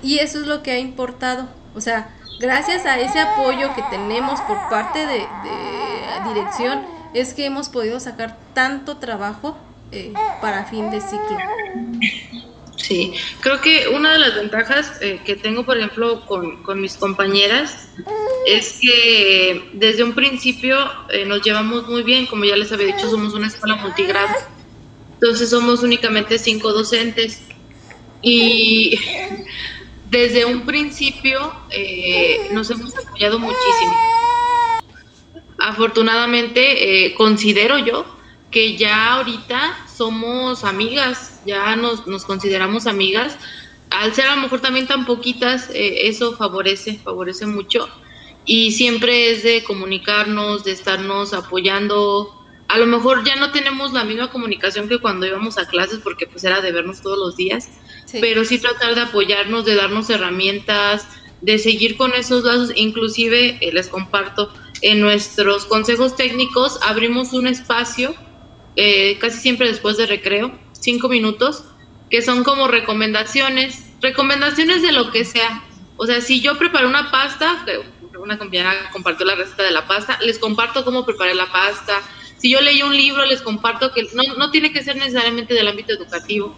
y 0.02 0.18
eso 0.18 0.40
es 0.40 0.46
lo 0.46 0.62
que 0.62 0.70
ha 0.70 0.78
importado. 0.78 1.48
O 1.74 1.80
sea, 1.80 2.14
gracias 2.38 2.86
a 2.86 2.98
ese 2.98 3.18
apoyo 3.20 3.74
que 3.74 3.82
tenemos 3.90 4.40
por 4.42 4.56
parte 4.70 5.06
de, 5.06 5.26
dirección, 6.32 6.84
es 7.12 7.34
que 7.34 7.46
hemos 7.46 7.68
podido 7.68 7.98
sacar 7.98 8.38
tanto 8.54 8.98
trabajo 8.98 9.56
eh, 9.90 10.12
para 10.40 10.64
fin 10.64 10.90
de 10.90 11.00
ciclo. 11.00 11.38
Sí, 12.82 13.12
creo 13.40 13.60
que 13.60 13.88
una 13.88 14.12
de 14.12 14.18
las 14.18 14.34
ventajas 14.34 14.92
eh, 15.00 15.20
que 15.24 15.36
tengo, 15.36 15.64
por 15.64 15.76
ejemplo, 15.76 16.24
con, 16.26 16.80
mis 16.80 16.94
compañeras 16.94 17.88
es 18.46 18.78
que 18.80 19.70
desde 19.74 20.02
un 20.02 20.14
principio 20.14 20.78
eh, 21.10 21.24
nos 21.24 21.42
llevamos 21.42 21.88
muy 21.88 22.02
bien, 22.02 22.26
como 22.26 22.44
ya 22.44 22.56
les 22.56 22.72
había 22.72 22.86
dicho, 22.86 23.10
somos 23.10 23.34
una 23.34 23.48
escuela 23.48 23.76
multigrado, 23.76 24.34
entonces 25.14 25.50
somos 25.50 25.82
únicamente 25.82 26.38
cinco 26.38 26.72
docentes. 26.72 27.42
Y 28.22 28.98
desde 30.10 30.44
un 30.44 30.66
principio 30.66 31.52
eh, 31.70 32.48
nos 32.52 32.70
hemos 32.70 32.96
apoyado 32.96 33.38
muchísimo. 33.38 33.96
Afortunadamente, 35.58 37.06
eh, 37.06 37.14
considero 37.14 37.78
yo 37.78 38.06
que 38.50 38.76
ya 38.76 39.12
ahorita 39.14 39.86
somos 39.94 40.64
amigas, 40.64 41.29
ya 41.44 41.76
nos, 41.76 42.06
nos 42.06 42.24
consideramos 42.24 42.86
amigas. 42.86 43.36
Al 43.90 44.14
ser 44.14 44.26
a 44.26 44.36
lo 44.36 44.42
mejor 44.42 44.60
también 44.60 44.86
tan 44.86 45.04
poquitas, 45.04 45.70
eh, 45.70 46.08
eso 46.08 46.36
favorece, 46.36 46.98
favorece 46.98 47.46
mucho. 47.46 47.88
Y 48.44 48.72
siempre 48.72 49.30
es 49.30 49.42
de 49.42 49.62
comunicarnos, 49.64 50.64
de 50.64 50.72
estarnos 50.72 51.34
apoyando, 51.34 52.40
a 52.68 52.78
lo 52.78 52.86
mejor 52.86 53.24
ya 53.24 53.36
no 53.36 53.50
tenemos 53.50 53.92
la 53.92 54.04
misma 54.04 54.30
comunicación 54.30 54.88
que 54.88 54.98
cuando 54.98 55.26
íbamos 55.26 55.58
a 55.58 55.66
clases 55.66 55.98
porque 56.02 56.26
pues 56.26 56.44
era 56.44 56.60
de 56.60 56.70
vernos 56.72 57.02
todos 57.02 57.18
los 57.18 57.36
días, 57.36 57.68
pero 58.12 58.44
sí 58.44 58.58
tratar 58.58 58.94
de 58.94 59.02
apoyarnos, 59.02 59.64
de 59.64 59.74
darnos 59.74 60.08
herramientas, 60.08 61.06
de 61.40 61.58
seguir 61.58 61.96
con 61.96 62.14
esos 62.14 62.44
lazos, 62.44 62.72
inclusive 62.76 63.58
eh, 63.60 63.72
les 63.72 63.88
comparto, 63.88 64.52
en 64.82 65.00
nuestros 65.00 65.66
consejos 65.66 66.16
técnicos 66.16 66.78
abrimos 66.82 67.32
un 67.32 67.46
espacio, 67.46 68.14
eh, 68.76 69.18
casi 69.18 69.38
siempre 69.40 69.68
después 69.68 69.96
de 69.96 70.06
recreo, 70.06 70.58
cinco 70.80 71.08
minutos, 71.08 71.64
que 72.10 72.22
son 72.22 72.42
como 72.42 72.66
recomendaciones, 72.66 73.84
recomendaciones 74.00 74.82
de 74.82 74.92
lo 74.92 75.10
que 75.12 75.24
sea. 75.24 75.62
O 75.96 76.06
sea, 76.06 76.20
si 76.20 76.40
yo 76.40 76.58
preparo 76.58 76.88
una 76.88 77.10
pasta, 77.10 77.64
una 78.18 78.38
compañera 78.38 78.90
compartió 78.90 79.24
la 79.26 79.36
receta 79.36 79.62
de 79.62 79.70
la 79.70 79.86
pasta, 79.86 80.18
les 80.22 80.38
comparto 80.38 80.84
cómo 80.84 81.06
preparé 81.06 81.34
la 81.34 81.50
pasta. 81.52 82.00
Si 82.38 82.50
yo 82.50 82.60
leí 82.60 82.82
un 82.82 82.96
libro, 82.96 83.24
les 83.26 83.42
comparto 83.42 83.92
que 83.92 84.08
no, 84.14 84.22
no 84.36 84.50
tiene 84.50 84.72
que 84.72 84.82
ser 84.82 84.96
necesariamente 84.96 85.54
del 85.54 85.68
ámbito 85.68 85.92
educativo. 85.92 86.56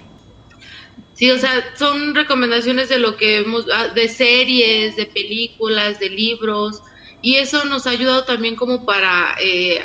Sí, 1.15 1.31
o 1.31 1.39
sea, 1.39 1.77
son 1.77 2.15
recomendaciones 2.15 2.89
de 2.89 2.99
lo 2.99 3.17
que 3.17 3.39
hemos, 3.39 3.67
ah, 3.73 3.89
de 3.89 4.09
series, 4.09 4.97
de 4.97 5.07
películas, 5.07 5.99
de 6.01 6.09
libros, 6.09 6.83
y 7.21 7.37
eso 7.37 7.65
nos 7.65 7.87
ha 7.87 7.91
ayudado 7.91 8.25
también 8.25 8.57
como 8.57 8.85
para 8.85 9.37
eh, 9.41 9.81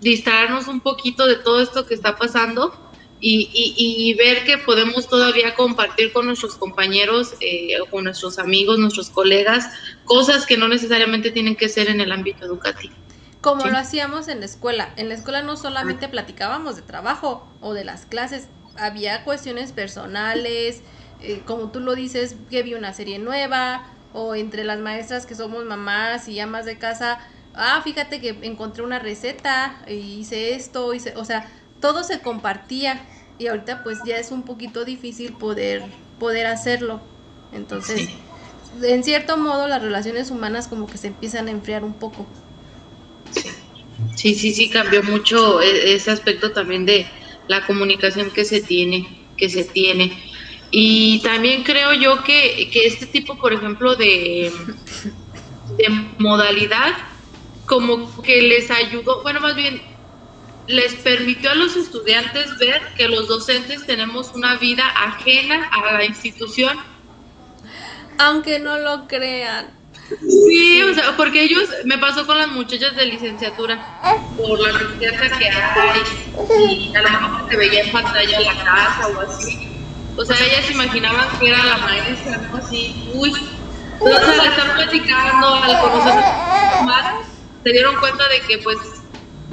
distraernos 0.00 0.68
un 0.68 0.80
poquito 0.80 1.26
de 1.26 1.36
todo 1.36 1.60
esto 1.60 1.86
que 1.86 1.94
está 1.94 2.16
pasando 2.16 2.89
y, 3.20 3.74
y, 3.76 4.14
ver 4.14 4.44
que 4.44 4.58
podemos 4.58 5.08
todavía 5.08 5.54
compartir 5.54 6.12
con 6.12 6.26
nuestros 6.26 6.54
compañeros, 6.56 7.34
eh, 7.40 7.74
con 7.90 8.04
nuestros 8.04 8.38
amigos, 8.38 8.78
nuestros 8.78 9.10
colegas, 9.10 9.68
cosas 10.04 10.46
que 10.46 10.56
no 10.56 10.68
necesariamente 10.68 11.30
tienen 11.30 11.54
que 11.54 11.68
ser 11.68 11.88
en 11.88 12.00
el 12.00 12.12
ámbito 12.12 12.46
educativo. 12.46 12.94
Como 13.42 13.66
lo 13.66 13.76
hacíamos 13.76 14.28
en 14.28 14.40
la 14.40 14.46
escuela. 14.46 14.92
En 14.96 15.08
la 15.08 15.14
escuela 15.14 15.42
no 15.42 15.56
solamente 15.56 16.08
platicábamos 16.08 16.76
de 16.76 16.82
trabajo 16.82 17.46
o 17.60 17.72
de 17.74 17.84
las 17.84 18.06
clases, 18.06 18.48
había 18.76 19.24
cuestiones 19.24 19.72
personales, 19.72 20.82
eh, 21.20 21.42
como 21.44 21.70
tú 21.70 21.80
lo 21.80 21.94
dices, 21.94 22.36
que 22.50 22.62
vi 22.62 22.74
una 22.74 22.92
serie 22.92 23.18
nueva, 23.18 23.86
o 24.12 24.34
entre 24.34 24.64
las 24.64 24.78
maestras 24.78 25.26
que 25.26 25.34
somos 25.34 25.64
mamás 25.64 26.28
y 26.28 26.40
amas 26.40 26.64
de 26.64 26.78
casa, 26.78 27.18
ah, 27.54 27.80
fíjate 27.84 28.20
que 28.20 28.38
encontré 28.42 28.82
una 28.82 28.98
receta, 28.98 29.82
y 29.86 30.20
hice 30.20 30.54
esto, 30.54 30.92
hice, 30.94 31.14
o 31.16 31.24
sea, 31.24 31.48
todo 31.80 32.04
se 32.04 32.20
compartía 32.20 33.00
y 33.38 33.46
ahorita 33.46 33.82
pues 33.82 33.98
ya 34.04 34.18
es 34.18 34.30
un 34.30 34.42
poquito 34.42 34.84
difícil 34.84 35.32
poder, 35.32 35.82
poder 36.18 36.46
hacerlo. 36.46 37.00
Entonces, 37.52 38.08
en 38.82 39.02
cierto 39.02 39.36
modo 39.36 39.66
las 39.66 39.82
relaciones 39.82 40.30
humanas 40.30 40.68
como 40.68 40.86
que 40.86 40.98
se 40.98 41.08
empiezan 41.08 41.48
a 41.48 41.50
enfriar 41.50 41.82
un 41.82 41.94
poco. 41.94 42.26
Sí, 44.14 44.34
sí, 44.34 44.52
sí, 44.52 44.68
cambió 44.68 45.02
mucho 45.02 45.60
e, 45.60 45.94
ese 45.94 46.10
aspecto 46.10 46.52
también 46.52 46.84
de 46.84 47.06
la 47.48 47.66
comunicación 47.66 48.30
que 48.30 48.44
se 48.44 48.60
tiene, 48.60 49.26
que 49.36 49.48
se 49.48 49.64
tiene. 49.64 50.12
Y 50.70 51.20
también 51.20 51.64
creo 51.64 51.94
yo 51.94 52.22
que, 52.22 52.68
que 52.72 52.86
este 52.86 53.06
tipo, 53.06 53.36
por 53.36 53.52
ejemplo, 53.52 53.96
de, 53.96 54.52
de 55.76 55.88
modalidad, 56.18 56.92
como 57.66 58.22
que 58.22 58.42
les 58.42 58.70
ayudó, 58.70 59.22
bueno, 59.22 59.40
más 59.40 59.56
bien 59.56 59.80
les 60.70 60.94
permitió 60.94 61.50
a 61.50 61.54
los 61.54 61.76
estudiantes 61.76 62.58
ver 62.58 62.80
que 62.96 63.08
los 63.08 63.28
docentes 63.28 63.84
tenemos 63.86 64.32
una 64.34 64.56
vida 64.56 64.84
ajena 64.96 65.68
a 65.72 65.92
la 65.94 66.04
institución. 66.04 66.78
Aunque 68.18 68.58
no 68.58 68.78
lo 68.78 69.06
crean. 69.06 69.70
Sí, 70.18 70.82
o 70.82 70.94
sea, 70.94 71.16
porque 71.16 71.42
ellos, 71.42 71.68
me 71.84 71.96
pasó 71.98 72.26
con 72.26 72.36
las 72.36 72.48
muchachas 72.48 72.96
de 72.96 73.06
licenciatura, 73.06 74.00
por 74.36 74.58
la 74.58 74.72
confianza 74.72 75.38
que 75.38 75.48
hay, 75.48 76.02
y 76.68 76.96
a 76.96 77.02
lo 77.02 77.10
mejor 77.10 77.50
se 77.50 77.56
veía 77.56 77.82
en 77.82 77.92
pantalla 77.92 78.38
en 78.38 78.44
la 78.44 78.64
casa 78.64 79.08
o 79.08 79.20
así. 79.20 79.68
O 80.16 80.24
sea, 80.24 80.36
ellas 80.44 80.70
imaginaban 80.70 81.28
que 81.38 81.48
era 81.48 81.64
la 81.64 81.76
maestra, 81.78 82.36
¿no? 82.38 82.56
Así, 82.56 83.08
uy. 83.14 83.32
Entonces, 83.92 84.40
al 84.40 84.46
estar 84.46 84.74
platicando, 84.74 85.54
al 85.54 85.80
conocer 85.80 86.14
más, 86.84 87.26
se 87.62 87.70
dieron 87.70 87.96
cuenta 87.96 88.28
de 88.28 88.40
que, 88.40 88.58
pues, 88.58 88.78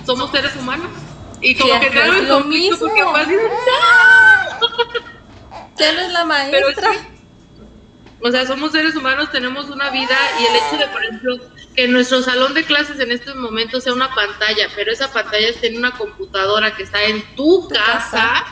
somos 0.05 0.31
seres 0.31 0.55
humanos. 0.55 0.89
Y 1.41 1.55
como 1.55 1.79
que 1.79 1.89
claro, 1.89 2.21
lo 2.23 2.39
mismo. 2.41 2.87
Porque 2.87 3.01
¿Quién 5.77 5.99
es 5.99 6.11
la 6.11 6.25
maestra? 6.25 6.91
o 8.19 8.31
sea, 8.31 8.45
somos 8.47 8.71
seres 8.71 8.95
humanos, 8.95 9.31
tenemos 9.31 9.69
una 9.69 9.89
vida 9.91 10.17
y 10.39 10.45
el 10.45 10.55
hecho 10.55 10.77
de, 10.77 10.87
por 10.87 11.03
ejemplo, 11.03 11.37
que 11.75 11.87
nuestro 11.87 12.21
salón 12.23 12.53
de 12.55 12.63
clases 12.63 12.99
en 12.99 13.11
estos 13.11 13.35
momentos 13.35 13.83
sea 13.83 13.93
una 13.93 14.13
pantalla, 14.13 14.67
pero 14.75 14.91
esa 14.91 15.11
pantalla 15.11 15.49
esté 15.49 15.67
en 15.67 15.77
una 15.77 15.91
computadora 15.91 16.75
que 16.75 16.83
está 16.83 17.03
en 17.03 17.23
tu, 17.35 17.67
casa, 17.67 18.45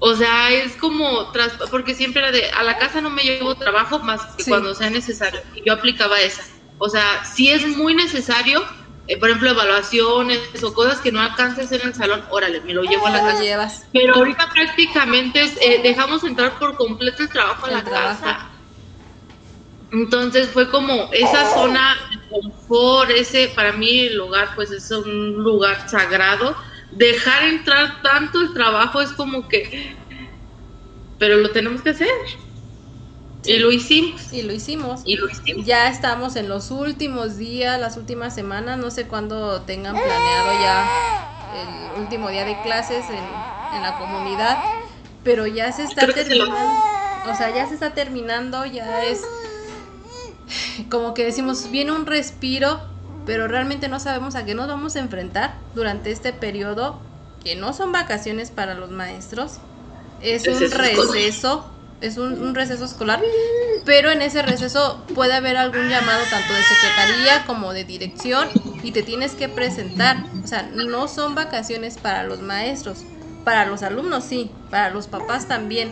O 0.00 0.16
sea, 0.16 0.50
es 0.50 0.74
como, 0.76 1.32
porque 1.70 1.94
siempre 1.94 2.22
era 2.22 2.32
de, 2.32 2.50
a 2.50 2.62
la 2.64 2.78
casa 2.78 3.00
no 3.00 3.10
me 3.10 3.22
llevo 3.22 3.54
trabajo 3.54 4.00
más 4.00 4.22
que 4.34 4.44
cuando 4.44 4.74
sea 4.74 4.90
necesario. 4.90 5.40
Y 5.54 5.62
yo 5.64 5.74
aplicaba 5.74 6.20
esa. 6.20 6.42
O 6.78 6.88
sea, 6.88 7.24
si 7.24 7.50
es 7.50 7.64
muy 7.76 7.94
necesario, 7.94 8.64
eh, 9.06 9.18
por 9.18 9.28
ejemplo, 9.28 9.50
evaluaciones 9.50 10.40
o 10.62 10.72
cosas 10.72 11.00
que 11.00 11.10
no 11.10 11.20
alcances 11.20 11.72
en 11.72 11.80
el 11.88 11.94
salón, 11.94 12.22
órale, 12.30 12.60
me 12.60 12.72
lo 12.72 12.82
llevo 12.82 13.06
a 13.06 13.10
la 13.10 13.20
casa. 13.20 13.42
Llevas. 13.42 13.86
Pero 13.92 14.14
ahorita 14.14 14.48
prácticamente 14.52 15.42
eh, 15.60 15.80
dejamos 15.82 16.22
entrar 16.24 16.58
por 16.58 16.76
completo 16.76 17.22
el 17.22 17.28
trabajo 17.28 17.66
a 17.66 17.70
la 17.70 17.84
casa. 17.84 18.50
Entonces 19.92 20.48
fue 20.48 20.70
como 20.70 21.10
esa 21.12 21.52
zona 21.52 21.96
de 22.10 22.28
confort, 22.28 23.10
ese, 23.10 23.48
para 23.48 23.72
mí 23.72 24.00
el 24.00 24.20
hogar 24.20 24.54
pues 24.54 24.70
es 24.70 24.90
un 24.90 25.34
lugar 25.42 25.88
sagrado. 25.88 26.56
Dejar 26.92 27.42
entrar 27.44 28.02
tanto 28.02 28.40
el 28.40 28.54
trabajo 28.54 29.00
es 29.00 29.10
como 29.12 29.48
que, 29.48 29.96
pero 31.18 31.36
lo 31.38 31.50
tenemos 31.50 31.82
que 31.82 31.90
hacer. 31.90 32.08
Y 33.44 33.58
lo 33.58 33.72
hicimos. 33.72 34.32
Y 34.32 34.42
lo 34.42 34.52
hicimos. 34.52 35.00
Y 35.04 35.16
lo 35.16 35.28
hicimos. 35.28 35.64
Ya 35.64 35.88
estamos 35.88 36.36
en 36.36 36.48
los 36.48 36.70
últimos 36.70 37.36
días, 37.36 37.80
las 37.80 37.96
últimas 37.96 38.34
semanas, 38.34 38.78
no 38.78 38.90
sé 38.90 39.06
cuándo 39.06 39.62
tengan 39.62 39.94
planeado 39.94 40.52
ya 40.60 41.94
el 41.94 42.02
último 42.02 42.28
día 42.28 42.44
de 42.44 42.60
clases 42.62 43.04
en, 43.08 43.76
en 43.76 43.82
la 43.82 43.96
comunidad, 43.98 44.58
pero 45.24 45.46
ya 45.46 45.72
se 45.72 45.84
está 45.84 46.06
terminando. 46.06 46.54
O 47.30 47.34
sea, 47.34 47.54
ya 47.54 47.66
se 47.66 47.74
está 47.74 47.92
terminando, 47.92 48.64
ya 48.66 49.04
es 49.04 49.22
como 50.90 51.14
que 51.14 51.24
decimos, 51.24 51.70
viene 51.70 51.92
un 51.92 52.06
respiro, 52.06 52.80
pero 53.26 53.48
realmente 53.48 53.88
no 53.88 54.00
sabemos 54.00 54.34
a 54.34 54.44
qué 54.44 54.54
nos 54.54 54.68
vamos 54.68 54.96
a 54.96 55.00
enfrentar 55.00 55.54
durante 55.74 56.10
este 56.10 56.32
periodo, 56.32 57.00
que 57.44 57.56
no 57.56 57.72
son 57.72 57.92
vacaciones 57.92 58.50
para 58.50 58.74
los 58.74 58.90
maestros, 58.90 59.58
es 60.20 60.46
un 60.46 60.58
receso 60.70 61.70
es 62.00 62.16
un, 62.16 62.54
receso 62.54 62.84
escolar, 62.84 63.20
pero 63.84 64.10
en 64.10 64.22
ese 64.22 64.42
receso 64.42 65.04
puede 65.14 65.34
haber 65.34 65.56
algún 65.56 65.88
llamado 65.88 66.22
tanto 66.30 66.54
de 66.54 66.62
secretaría 66.62 67.44
como 67.46 67.72
de 67.72 67.84
dirección 67.84 68.48
y 68.82 68.92
te 68.92 69.02
tienes 69.02 69.32
que 69.32 69.48
presentar. 69.48 70.24
O 70.42 70.46
sea, 70.46 70.62
no 70.62 71.08
son 71.08 71.34
vacaciones 71.34 71.98
para 71.98 72.24
los 72.24 72.40
maestros, 72.40 73.04
para 73.44 73.66
los 73.66 73.82
alumnos 73.82 74.24
sí, 74.24 74.50
para 74.70 74.90
los 74.90 75.06
papás 75.06 75.46
también, 75.46 75.90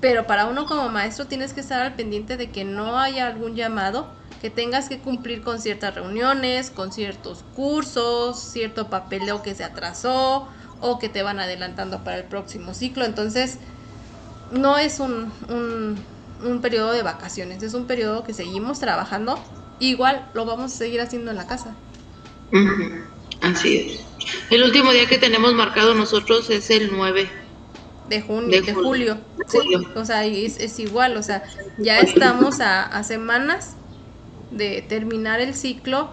pero 0.00 0.26
para 0.26 0.46
uno 0.46 0.66
como 0.66 0.88
maestro 0.88 1.26
tienes 1.26 1.52
que 1.52 1.60
estar 1.60 1.80
al 1.82 1.94
pendiente 1.94 2.36
de 2.36 2.50
que 2.50 2.64
no 2.64 2.98
haya 2.98 3.26
algún 3.26 3.54
llamado, 3.54 4.08
que 4.40 4.50
tengas 4.50 4.88
que 4.88 4.98
cumplir 4.98 5.42
con 5.42 5.60
ciertas 5.60 5.94
reuniones, 5.94 6.70
con 6.70 6.92
ciertos 6.92 7.44
cursos, 7.54 8.38
cierto 8.40 8.90
papeleo 8.90 9.42
que 9.42 9.54
se 9.54 9.62
atrasó 9.62 10.48
o 10.80 10.98
que 10.98 11.08
te 11.08 11.22
van 11.22 11.38
adelantando 11.38 12.02
para 12.02 12.18
el 12.18 12.24
próximo 12.24 12.74
ciclo. 12.74 13.04
Entonces, 13.04 13.58
no 14.52 14.78
es 14.78 15.00
un, 15.00 15.32
un, 15.48 16.60
periodo 16.60 16.92
de 16.92 17.02
vacaciones, 17.02 17.62
es 17.62 17.74
un 17.74 17.86
periodo 17.86 18.24
que 18.24 18.34
seguimos 18.34 18.78
trabajando. 18.78 19.42
Igual 19.80 20.28
lo 20.34 20.44
vamos 20.44 20.72
a 20.72 20.76
seguir 20.76 21.00
haciendo 21.00 21.30
en 21.30 21.36
la 21.36 21.46
casa. 21.46 21.74
Así 23.40 23.78
es. 23.78 24.00
El 24.50 24.62
último 24.62 24.92
día 24.92 25.06
que 25.06 25.18
tenemos 25.18 25.54
marcado 25.54 25.94
nosotros 25.94 26.48
es 26.50 26.70
el 26.70 26.90
9 26.92 27.28
de 28.08 28.20
junio, 28.20 28.62
de, 28.62 28.74
julio. 28.74 29.18
o 29.94 30.04
sea, 30.04 30.24
es, 30.26 30.58
es, 30.58 30.78
igual, 30.78 31.16
o 31.16 31.22
sea, 31.22 31.44
ya 31.78 32.00
estamos 32.00 32.60
a, 32.60 32.82
a, 32.82 33.04
semanas 33.04 33.76
de 34.50 34.82
terminar 34.86 35.40
el 35.40 35.54
ciclo, 35.54 36.10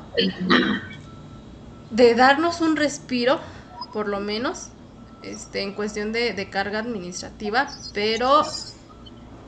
de 1.91 2.15
darnos 2.15 2.61
un 2.61 2.77
respiro, 2.77 3.39
por 3.91 4.07
lo 4.07 4.21
menos, 4.21 4.69
este, 5.21 5.61
en 5.61 5.73
cuestión 5.73 6.11
de, 6.11 6.49
carga 6.49 6.79
administrativa, 6.79 7.67
pero 7.93 8.43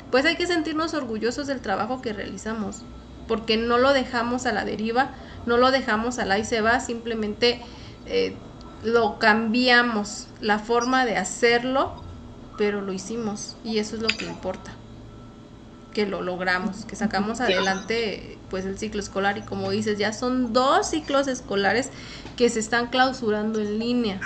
pues 0.10 0.26
hay 0.26 0.36
que 0.36 0.48
sentirnos 0.48 0.94
orgullosos 0.94 1.48
del 1.48 1.62
trabajo 1.62 2.02
que 2.02 2.14
realizamos, 2.14 2.84
porque 3.28 3.58
no 3.58 3.78
lo 3.78 3.94
dejamos 3.94 4.46
a 4.46 4.52
la 4.52 4.66
deriva, 4.66 5.12
no 5.46 5.58
lo 5.58 5.72
dejamos 5.72 6.20
a 6.20 6.26
la 6.26 6.38
y 6.38 6.46
se 6.46 6.62
va, 6.62 6.80
simplemente 6.80 7.62
eh, 8.06 8.36
lo 8.84 9.20
cambiamos, 9.20 10.28
la 10.42 10.60
forma 10.60 11.06
de 11.06 11.18
hacerlo, 11.18 12.04
pero 12.58 12.82
lo 12.82 12.92
hicimos 12.92 13.56
y 13.64 13.78
eso 13.78 13.96
es 13.96 14.02
lo 14.02 14.10
que 14.10 14.26
importa, 14.26 14.72
que 15.94 16.06
lo 16.06 16.22
logramos, 16.22 16.86
que 16.86 16.98
sacamos 16.98 17.40
adelante 17.40 18.38
pues 18.50 18.66
el 18.66 18.78
ciclo 18.78 19.00
escolar 19.00 19.38
y 19.38 19.42
como 19.42 19.72
dices, 19.72 19.98
ya 19.98 20.12
son 20.12 20.52
dos 20.52 20.90
ciclos 20.90 21.30
escolares 21.30 21.90
que 22.36 22.50
se 22.50 22.60
están 22.60 22.88
clausurando 22.88 23.62
en 23.62 23.80
línea. 23.80 24.20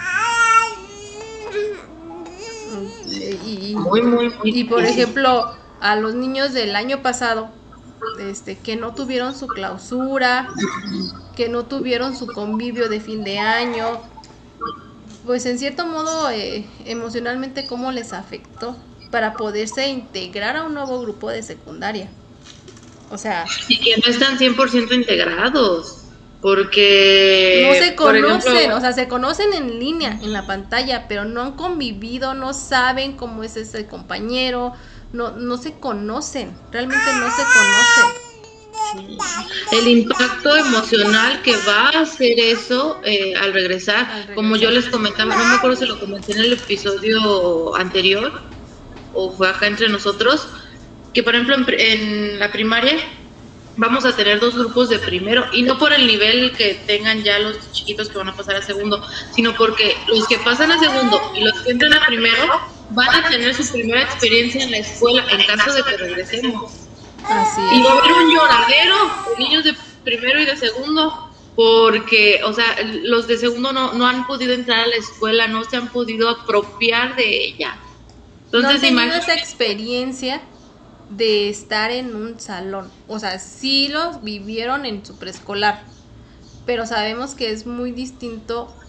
Y, 3.46 3.76
muy, 3.76 4.02
muy, 4.02 4.34
y 4.44 4.64
por 4.66 4.84
ejemplo, 4.84 5.54
a 5.80 5.96
los 5.96 6.16
niños 6.16 6.54
del 6.54 6.76
año 6.76 7.02
pasado, 7.02 7.50
este, 8.20 8.58
que 8.58 8.76
no 8.76 8.94
tuvieron 8.94 9.36
su 9.36 9.48
clausura, 9.48 10.50
que 11.36 11.50
no 11.50 11.66
tuvieron 11.66 12.16
su 12.16 12.28
convivio 12.28 12.90
de 12.90 13.00
fin 13.00 13.24
de 13.24 13.40
año, 13.40 14.02
pues 15.26 15.46
en 15.46 15.60
cierto 15.60 15.86
modo 15.86 16.30
eh, 16.30 16.66
emocionalmente 16.86 17.68
cómo 17.68 17.92
les 17.92 18.14
afectó 18.14 18.76
para 19.12 19.34
poderse 19.34 19.88
integrar 19.90 20.56
a 20.56 20.64
un 20.64 20.74
nuevo 20.74 21.02
grupo 21.02 21.30
de 21.30 21.44
secundaria. 21.44 22.10
O 23.12 23.18
sea... 23.18 23.46
Y 23.68 23.80
que 23.80 23.96
no 23.98 24.12
están 24.12 24.38
100% 24.38 24.94
integrados, 24.94 26.05
porque... 26.46 27.66
No 27.68 27.74
se 27.74 27.96
conocen, 27.96 28.72
o 28.72 28.80
sea, 28.80 28.94
se 28.94 29.08
conocen 29.08 29.52
en 29.52 29.80
línea, 29.80 30.20
en 30.22 30.32
la 30.32 30.46
pantalla, 30.46 31.08
pero 31.08 31.26
no 31.26 31.42
han 31.42 31.54
convivido, 31.54 32.36
no 32.36 32.54
saben 32.54 33.14
cómo 33.14 33.44
es 33.44 33.58
ese 33.58 33.88
compañero, 33.88 34.74
no, 35.12 35.32
no 35.32 35.58
se 35.58 35.74
conocen, 35.80 36.56
realmente 36.72 37.08
no 37.16 37.32
se 37.32 37.42
conocen. 37.42 39.16
El 39.72 39.88
impacto 39.88 40.56
emocional 40.56 41.42
que 41.42 41.54
va 41.68 41.90
a 41.90 42.02
hacer 42.02 42.40
eso 42.40 43.02
eh, 43.04 43.34
al, 43.42 43.52
regresar, 43.52 44.36
como 44.36 44.56
yo 44.56 44.70
les 44.70 44.86
comentaba, 44.86 45.36
no 45.36 45.46
me 45.46 45.56
acuerdo 45.56 45.78
si 45.78 45.88
lo 45.88 46.00
comenté 46.00 46.34
en 46.34 46.42
el 46.42 46.54
episodio 46.54 47.76
anterior 47.76 48.40
o 49.16 49.32
fue 49.32 49.50
acá 49.50 49.66
entre 49.66 49.90
nosotros, 49.90 50.48
que 51.12 51.24
por 51.24 51.34
ejemplo 51.34 51.56
en, 51.56 52.38
la 52.38 52.52
primaria 52.52 52.98
vamos 53.78 54.06
a 54.06 54.16
tener 54.16 54.40
dos 54.40 54.56
grupos 54.56 54.90
de 54.90 55.00
primero 55.00 55.46
y 55.54 55.64
no 55.64 55.78
por 55.78 55.94
el 55.94 56.08
nivel 56.08 56.52
que 56.54 56.76
tengan 56.88 57.24
ya 57.24 57.40
los 57.40 57.72
chiquitos 57.72 58.10
que 58.10 58.18
van 58.18 58.30
a 58.30 58.36
pasar 58.36 58.56
a 58.56 58.62
segundo, 58.62 59.02
sino 59.34 59.56
porque 59.56 59.96
los 60.08 60.28
que 60.28 60.38
pasan 60.40 60.72
a 60.72 60.80
segundo 60.80 61.20
y 61.34 61.42
los 61.42 61.62
que 61.62 61.72
entran 61.72 61.94
a 61.94 62.06
primero 62.06 62.60
van 62.92 63.10
a 63.10 63.30
tener 63.30 63.54
su 63.54 63.70
primera 63.72 64.04
experiencia 64.04 64.64
en 64.64 64.72
la 64.72 64.78
escuela 64.78 65.26
en 65.30 65.44
caso 65.46 65.74
de 65.74 65.84
que 65.84 65.98
regresemos. 65.98 66.72
Y 67.74 67.82
va 67.82 67.92
a 67.92 67.98
haber 67.98 68.12
un 68.14 68.34
lloradero 68.34 68.96
de 69.32 69.44
niños 69.44 69.64
de 69.64 69.76
primero 70.04 70.40
y 70.40 70.46
de 70.46 70.56
segundo, 70.56 71.32
porque, 71.56 72.42
o 72.44 72.54
sea, 72.54 72.78
los 73.04 73.28
de 73.28 73.38
segundo 73.38 73.74
no, 73.74 73.94
no 73.94 74.06
han 74.06 74.28
podido 74.28 74.54
entrar 74.54 74.82
a 74.82 74.88
la 74.88 74.96
escuela, 74.96 75.48
no 75.48 75.64
se 75.64 75.78
han 75.78 75.88
podido 75.88 76.30
apropiar 76.30 77.16
de 77.16 77.46
ella. 77.46 77.78
Entonces, 78.46 78.92
no 78.92 79.02
esa 79.02 79.34
experiencia 79.34 80.42
de 81.10 81.50
estar 81.50 81.92
en 81.92 82.16
un 82.16 82.40
salón. 82.40 82.94
O 83.08 83.20
sea, 83.20 83.40
sí 83.40 83.88
los 83.90 84.24
vivieron 84.24 84.86
en 84.86 85.06
su 85.06 85.18
preescolar, 85.20 85.94
pero 86.66 86.86
sabemos 86.86 87.36
que 87.36 87.52
es 87.52 87.66
muy 87.68 87.92
distinto 87.92 88.80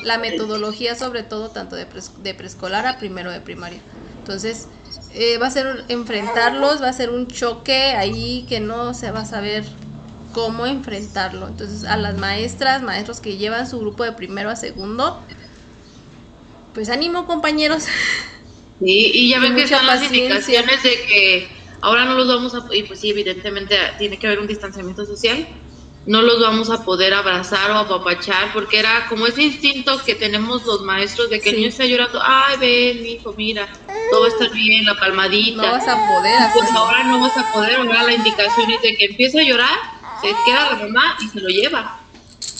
la 0.00 0.18
metodología, 0.18 0.94
sobre 0.96 1.22
todo 1.22 1.52
tanto 1.52 1.76
de, 1.76 1.88
de 2.18 2.34
preescolar 2.34 2.86
a 2.86 2.98
primero 2.98 3.30
de 3.30 3.40
primaria. 3.40 3.84
Entonces, 4.18 4.70
eh, 5.08 5.38
va 5.38 5.48
a 5.48 5.50
ser 5.50 5.84
enfrentarlos, 5.88 6.82
va 6.82 6.88
a 6.88 6.92
ser 6.92 7.10
un 7.10 7.28
choque 7.28 7.92
ahí 7.96 8.46
que 8.48 8.60
no 8.60 8.94
se 8.94 9.10
va 9.10 9.20
a 9.20 9.24
saber 9.26 9.78
cómo 10.32 10.66
enfrentarlo. 10.66 11.48
Entonces, 11.48 11.84
a 11.84 11.96
las 11.96 12.16
maestras, 12.16 12.82
maestros 12.82 13.20
que 13.20 13.36
llevan 13.36 13.66
su 13.68 13.80
grupo 13.80 14.04
de 14.04 14.12
primero 14.12 14.50
a 14.50 14.56
segundo, 14.56 15.26
pues 16.72 16.88
ánimo 16.90 17.26
compañeros. 17.26 17.84
Sí, 18.84 19.10
y 19.14 19.28
ya 19.30 19.38
ven 19.38 19.54
que 19.54 19.68
son 19.68 19.86
las 19.86 20.02
indicaciones 20.02 20.82
de 20.82 21.02
que 21.02 21.48
ahora 21.80 22.04
no 22.04 22.14
los 22.14 22.26
vamos 22.26 22.54
a, 22.54 22.64
y 22.74 22.82
pues 22.82 23.00
sí, 23.00 23.10
evidentemente 23.10 23.76
tiene 23.98 24.18
que 24.18 24.26
haber 24.26 24.40
un 24.40 24.46
distanciamiento 24.46 25.04
social, 25.06 25.46
no 26.04 26.20
los 26.20 26.40
vamos 26.40 26.68
a 26.68 26.84
poder 26.84 27.14
abrazar 27.14 27.70
o 27.70 27.76
apapachar, 27.76 28.52
porque 28.52 28.80
era 28.80 29.06
como 29.08 29.26
ese 29.26 29.42
instinto 29.42 30.00
que 30.04 30.16
tenemos 30.16 30.66
los 30.66 30.82
maestros 30.82 31.30
de 31.30 31.40
que 31.40 31.50
el 31.50 31.56
niño 31.56 31.68
está 31.68 31.84
llorando, 31.84 32.20
ay, 32.20 32.56
ven, 32.58 33.06
hijo, 33.06 33.32
mira, 33.36 33.68
todo 34.10 34.26
estar 34.26 34.50
bien, 34.50 34.84
la 34.84 34.98
palmadita. 34.98 35.62
No 35.62 35.70
vas 35.70 35.86
a 35.86 35.94
poder 35.94 36.40
Pues 36.52 36.70
ahora 36.72 37.04
no 37.04 37.20
vas 37.20 37.36
a 37.36 37.52
poder, 37.52 37.76
ahora 37.76 38.02
la 38.02 38.14
indicación 38.14 38.70
es 38.72 38.82
de 38.82 38.96
que 38.96 39.04
empieza 39.04 39.38
a 39.38 39.44
llorar, 39.44 39.78
se 40.20 40.28
queda 40.44 40.72
la 40.72 40.86
mamá 40.86 41.16
y 41.22 41.28
se 41.28 41.40
lo 41.40 41.48
lleva, 41.48 42.01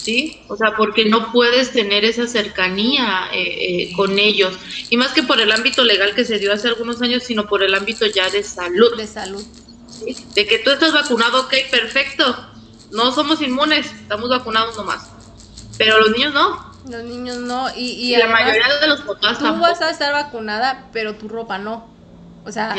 ¿sí? 0.03 0.39
O 0.49 0.57
sea, 0.57 0.75
porque 0.75 1.05
no 1.05 1.31
puedes 1.31 1.71
tener 1.71 2.03
esa 2.03 2.27
cercanía 2.27 3.29
eh, 3.33 3.41
eh, 3.41 3.93
con 3.95 4.19
ellos, 4.19 4.57
y 4.89 4.97
más 4.97 5.13
que 5.13 5.23
por 5.23 5.39
el 5.39 5.51
ámbito 5.51 5.83
legal 5.83 6.13
que 6.13 6.25
se 6.25 6.39
dio 6.39 6.53
hace 6.53 6.67
algunos 6.67 7.01
años, 7.01 7.23
sino 7.23 7.47
por 7.47 7.63
el 7.63 7.73
ámbito 7.73 8.05
ya 8.05 8.29
de 8.29 8.43
salud. 8.43 8.97
De 8.97 9.07
salud. 9.07 9.43
De 10.35 10.45
que 10.45 10.59
tú 10.59 10.71
estás 10.71 10.91
vacunado, 10.91 11.41
ok, 11.41 11.53
perfecto, 11.71 12.35
no 12.91 13.11
somos 13.11 13.41
inmunes, 13.41 13.85
estamos 13.85 14.29
vacunados 14.29 14.75
nomás. 14.75 15.09
Pero 15.77 15.99
los 16.01 16.11
niños 16.11 16.33
no. 16.33 16.73
Los 16.89 17.03
niños 17.03 17.37
no. 17.37 17.67
Y, 17.75 18.15
la 18.17 18.27
mayoría 18.27 18.77
de 18.81 18.87
los 18.87 19.01
papás 19.01 19.39
Tú 19.39 19.45
vas 19.59 19.81
a 19.81 19.89
estar 19.89 20.11
vacunada, 20.11 20.89
pero 20.91 21.15
tu 21.15 21.29
ropa 21.29 21.57
no. 21.57 21.87
O 22.45 22.51
sea, 22.51 22.75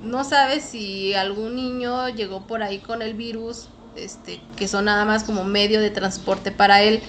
no 0.00 0.24
sabes 0.24 0.64
si 0.64 1.14
algún 1.14 1.54
niño 1.54 2.08
llegó 2.08 2.46
por 2.46 2.62
ahí 2.62 2.78
con 2.78 3.02
el 3.02 3.14
virus, 3.14 3.68
este, 3.94 4.42
que 4.56 4.68
son 4.68 4.86
nada 4.86 5.04
más 5.04 5.24
como 5.24 5.44
medio 5.44 5.80
de 5.80 5.90
transporte 5.90 6.50
para 6.50 6.82
él, 6.82 7.02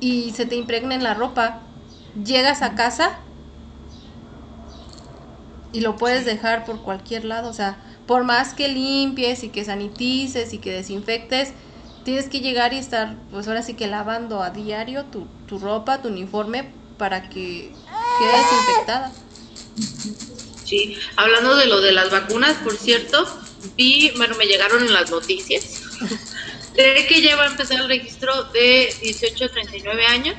y 0.00 0.32
se 0.32 0.46
te 0.46 0.56
impregna 0.56 0.94
en 0.94 1.02
la 1.02 1.14
ropa. 1.14 1.62
Llegas 2.14 2.62
a 2.62 2.74
casa 2.74 3.20
y 5.72 5.80
lo 5.80 5.96
puedes 5.96 6.24
dejar 6.24 6.64
por 6.64 6.82
cualquier 6.82 7.24
lado, 7.24 7.48
o 7.48 7.52
sea, 7.52 7.84
por 8.06 8.24
más 8.24 8.54
que 8.54 8.68
limpies 8.68 9.44
y 9.44 9.50
que 9.50 9.64
sanitices 9.64 10.52
y 10.52 10.58
que 10.58 10.72
desinfectes, 10.72 11.52
tienes 12.04 12.28
que 12.28 12.40
llegar 12.40 12.72
y 12.72 12.78
estar, 12.78 13.16
pues 13.30 13.46
ahora 13.46 13.62
sí 13.62 13.74
que 13.74 13.86
lavando 13.86 14.42
a 14.42 14.50
diario 14.50 15.04
tu, 15.04 15.26
tu 15.46 15.58
ropa, 15.58 16.02
tu 16.02 16.08
uniforme, 16.08 16.72
para 16.96 17.28
que 17.30 17.76
quede 18.18 18.38
desinfectada. 18.38 19.12
Sí, 20.64 20.96
hablando 21.16 21.56
de 21.56 21.66
lo 21.66 21.80
de 21.80 21.92
las 21.92 22.10
vacunas, 22.10 22.56
por 22.58 22.76
cierto, 22.76 23.26
vi, 23.76 24.10
bueno, 24.16 24.36
me 24.36 24.46
llegaron 24.46 24.82
en 24.82 24.92
las 24.92 25.10
noticias, 25.10 25.80
de 26.74 27.06
que 27.06 27.22
ya 27.22 27.36
va 27.36 27.44
a 27.44 27.46
empezar 27.48 27.80
el 27.80 27.88
registro 27.88 28.44
de 28.52 28.94
18 29.02 29.44
a 29.44 29.48
39 29.48 30.06
años 30.06 30.36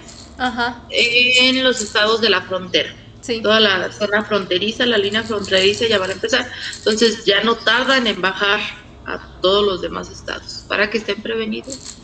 en 0.90 1.64
los 1.64 1.82
estados 1.82 2.22
de 2.22 2.30
la 2.30 2.42
frontera. 2.42 2.96
Toda 3.44 3.60
la 3.60 3.92
zona 3.92 4.24
fronteriza, 4.24 4.86
la 4.86 4.98
línea 4.98 5.24
fronteriza 5.24 5.88
ya 5.88 6.00
van 6.00 6.10
a 6.10 6.14
empezar. 6.14 6.50
Entonces 6.78 7.24
ya 7.26 7.44
no 7.44 7.56
tardan 7.56 8.08
en 8.08 8.20
bajar 8.20 8.60
a 9.06 9.20
todos 9.42 9.66
los 9.66 9.82
demás 9.82 10.10
estados 10.10 10.66
para 10.68 10.90
que 10.90 10.98
estén 10.98 11.22
prevenidos. 11.22 11.98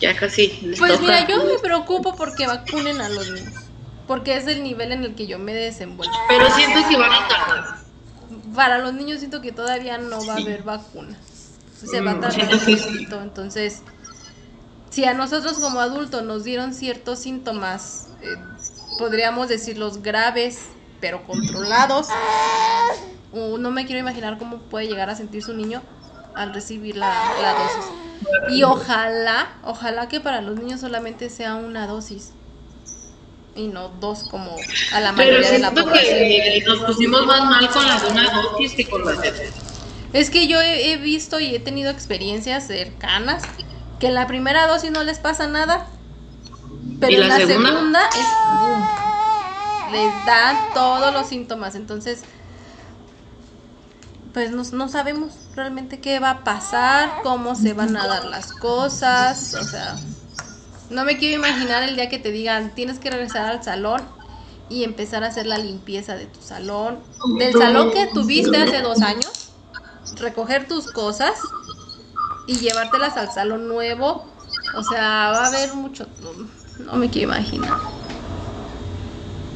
Ya 0.00 0.16
casi. 0.16 0.74
pues 0.78 1.00
mira, 1.00 1.28
yo 1.28 1.44
me 1.44 1.58
preocupo 1.58 2.16
porque 2.16 2.46
vacunen 2.46 3.00
a 3.02 3.08
los 3.10 3.30
niños. 3.30 3.52
Porque 4.06 4.36
es 4.36 4.46
el 4.46 4.62
nivel 4.62 4.92
en 4.92 5.04
el 5.04 5.14
que 5.14 5.26
yo 5.26 5.38
me 5.38 5.52
desenvuelvo. 5.52 6.12
Pero 6.28 6.50
siento 6.54 6.88
que 6.88 6.96
van 6.96 7.12
a 7.12 7.28
tardar. 7.28 7.64
Para 8.54 8.78
los 8.78 8.94
niños 8.94 9.18
siento 9.18 9.42
que 9.42 9.52
todavía 9.52 9.98
no 9.98 10.24
va 10.26 10.34
a 10.34 10.38
haber 10.38 10.62
vacuna. 10.62 11.18
Se 11.86 12.00
va 12.00 12.12
a 12.12 12.20
tardar 12.20 12.54
un 12.54 12.60
poquito. 12.60 13.20
Entonces, 13.20 13.82
si 14.90 15.04
a 15.04 15.14
nosotros 15.14 15.54
como 15.54 15.80
adultos 15.80 16.22
nos 16.24 16.44
dieron 16.44 16.74
ciertos 16.74 17.20
síntomas 17.20 18.08
eh, 18.22 18.36
podríamos 18.98 19.48
decir 19.48 19.78
los 19.78 20.02
graves, 20.02 20.66
pero 21.00 21.24
controlados. 21.26 22.08
no 23.32 23.70
me 23.70 23.86
quiero 23.86 24.00
imaginar 24.00 24.36
cómo 24.38 24.58
puede 24.58 24.88
llegar 24.88 25.08
a 25.08 25.16
sentir 25.16 25.42
su 25.42 25.54
niño 25.54 25.82
al 26.34 26.52
recibir 26.52 26.96
la, 26.96 27.10
dosis. 27.58 27.90
Y 28.50 28.62
ojalá, 28.62 29.56
ojalá 29.64 30.08
que 30.08 30.20
para 30.20 30.42
los 30.42 30.58
niños 30.58 30.80
solamente 30.80 31.30
sea 31.30 31.54
una 31.54 31.86
dosis 31.86 32.32
y 33.56 33.66
no 33.66 33.88
dos 34.00 34.24
como 34.30 34.54
a 34.92 35.00
la 35.00 35.12
mayoría 35.12 35.50
de 35.50 35.58
la 35.58 35.70
población. 35.70 36.18
Que 36.18 36.62
nos 36.66 36.78
pusimos 36.84 37.26
más 37.26 37.44
mal 37.44 37.70
con 37.70 37.86
la 37.86 37.96
una 38.10 38.30
dosis 38.30 38.74
que 38.74 38.86
con 38.86 39.04
la 39.04 39.12
Es 40.12 40.30
que 40.30 40.48
yo 40.48 40.60
he, 40.60 40.96
visto 40.96 41.38
y 41.38 41.54
he 41.54 41.60
tenido 41.60 41.90
experiencias 41.90 42.66
cercanas 42.66 43.42
que 43.98 44.08
en 44.08 44.14
la 44.14 44.26
primera 44.26 44.66
dosis 44.66 44.90
no 44.90 45.04
les 45.04 45.18
pasa 45.18 45.46
nada 45.46 45.86
pero 46.98 47.22
en 47.22 47.28
la 47.28 47.36
segunda, 47.36 48.00
es 48.08 49.92
Les 49.92 50.26
dan 50.26 50.56
todos 50.74 51.12
los 51.12 51.28
síntomas. 51.28 51.74
Entonces, 51.74 52.22
pues 54.32 54.50
no, 54.52 54.62
no, 54.72 54.88
sabemos 54.88 55.32
realmente 55.54 56.00
qué 56.00 56.20
va 56.20 56.30
a 56.30 56.44
pasar, 56.44 57.22
cómo 57.22 57.54
se 57.54 57.72
van 57.72 57.96
a 57.96 58.06
dar 58.06 58.26
las 58.26 58.52
cosas. 58.52 59.54
O 59.54 59.64
sea, 59.64 59.96
no 60.90 61.04
me 61.04 61.16
quiero 61.16 61.36
imaginar 61.36 61.82
el 61.82 61.96
día 61.96 62.08
que 62.08 62.18
te 62.18 62.30
digan, 62.30 62.74
tienes 62.74 62.98
que 62.98 63.10
regresar 63.10 63.46
al 63.46 63.64
salón 63.64 64.02
y 64.68 64.84
empezar 64.84 65.24
a 65.24 65.28
hacer 65.28 65.46
la 65.46 65.58
limpieza 65.58 66.14
de 66.16 66.26
tu 66.26 66.40
salón. 66.40 67.00
Del 67.38 67.52
salón 67.54 67.90
que 67.92 68.06
tuviste 68.06 68.56
hace 68.56 68.82
dos 68.82 69.00
años, 69.00 69.39
recoger 70.16 70.66
tus 70.66 70.90
cosas 70.92 71.40
y 72.46 72.56
llevártelas 72.56 73.16
al 73.16 73.32
salón 73.32 73.68
nuevo. 73.68 74.26
O 74.74 74.82
sea, 74.82 75.30
va 75.30 75.44
a 75.44 75.46
haber 75.46 75.74
mucho... 75.74 76.06
No 76.78 76.94
me 76.94 77.10
quiero 77.10 77.32
imaginar. 77.32 77.78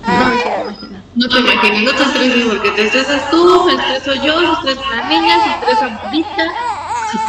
No 0.07 0.29
me 0.29 0.43
quiero 0.43 0.63
imaginar. 0.63 1.03
No 1.15 1.29
te 1.29 1.39
imaginas, 1.39 1.83
no 1.83 1.95
te 1.95 2.03
estreses 2.03 2.45
porque 2.47 2.71
te 2.73 2.87
estresas 2.87 3.31
tú, 3.31 3.65
me 3.67 3.75
estreso 3.75 4.15
yo, 4.25 4.63
se 4.63 4.73
estresa 4.73 4.97
la 4.97 5.09
niña, 5.09 5.45
se 5.45 5.51
estresa 5.51 5.89
Morita. 5.89 6.47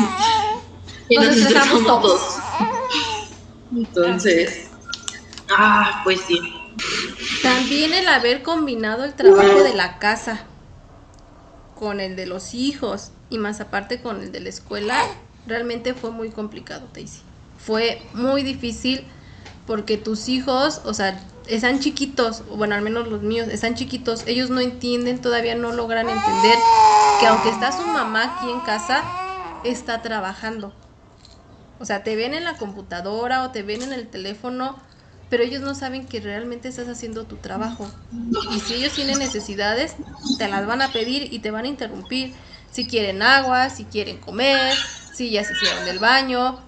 y 1.09 1.15
nos, 1.17 1.27
estresamos 1.27 1.85
todos. 1.85 2.21
Entonces, 3.75 4.69
ah, 5.55 6.01
pues 6.03 6.21
sí. 6.21 6.41
También 7.41 7.93
el 7.93 8.07
haber 8.07 8.43
combinado 8.43 9.03
el 9.03 9.13
trabajo 9.13 9.63
de 9.63 9.73
la 9.73 9.99
casa 9.99 10.45
con 11.75 11.99
el 11.99 12.15
de 12.15 12.25
los 12.25 12.53
hijos 12.53 13.11
y 13.29 13.37
más 13.37 13.61
aparte 13.61 14.01
con 14.01 14.21
el 14.21 14.31
de 14.31 14.39
la 14.39 14.49
escuela, 14.49 14.97
realmente 15.45 15.93
fue 15.93 16.11
muy 16.11 16.29
complicado, 16.29 16.87
Daisy. 16.93 17.21
Fue 17.57 18.01
muy 18.13 18.43
difícil 18.43 19.05
porque 19.67 19.97
tus 19.97 20.29
hijos, 20.29 20.81
o 20.85 20.93
sea, 20.93 21.19
están 21.47 21.79
chiquitos, 21.79 22.43
bueno, 22.47 22.75
al 22.75 22.81
menos 22.81 23.07
los 23.07 23.21
míos, 23.21 23.47
están 23.51 23.75
chiquitos, 23.75 24.23
ellos 24.27 24.49
no 24.49 24.59
entienden, 24.61 25.21
todavía 25.21 25.55
no 25.55 25.71
logran 25.71 26.09
entender 26.09 26.57
que 27.19 27.27
aunque 27.27 27.49
está 27.49 27.71
su 27.71 27.85
mamá 27.87 28.37
aquí 28.37 28.49
en 28.49 28.59
casa, 28.61 29.03
está 29.63 30.01
trabajando. 30.01 30.73
O 31.79 31.85
sea, 31.85 32.03
te 32.03 32.15
ven 32.15 32.33
en 32.33 32.45
la 32.45 32.57
computadora 32.57 33.43
o 33.43 33.51
te 33.51 33.63
ven 33.63 33.81
en 33.81 33.93
el 33.93 34.07
teléfono, 34.07 34.77
pero 35.29 35.43
ellos 35.43 35.61
no 35.61 35.73
saben 35.73 36.05
que 36.05 36.19
realmente 36.19 36.67
estás 36.67 36.87
haciendo 36.87 37.25
tu 37.25 37.37
trabajo. 37.37 37.89
Y 38.51 38.59
si 38.59 38.75
ellos 38.75 38.93
tienen 38.93 39.19
necesidades, 39.19 39.95
te 40.37 40.47
las 40.47 40.67
van 40.67 40.81
a 40.81 40.91
pedir 40.91 41.33
y 41.33 41.39
te 41.39 41.51
van 41.51 41.65
a 41.65 41.67
interrumpir. 41.67 42.33
Si 42.71 42.85
quieren 42.85 43.21
agua, 43.21 43.69
si 43.69 43.85
quieren 43.85 44.17
comer, 44.17 44.73
si 45.13 45.31
ya 45.31 45.43
se 45.43 45.53
hicieron 45.53 45.87
el 45.87 45.99
baño. 45.99 46.59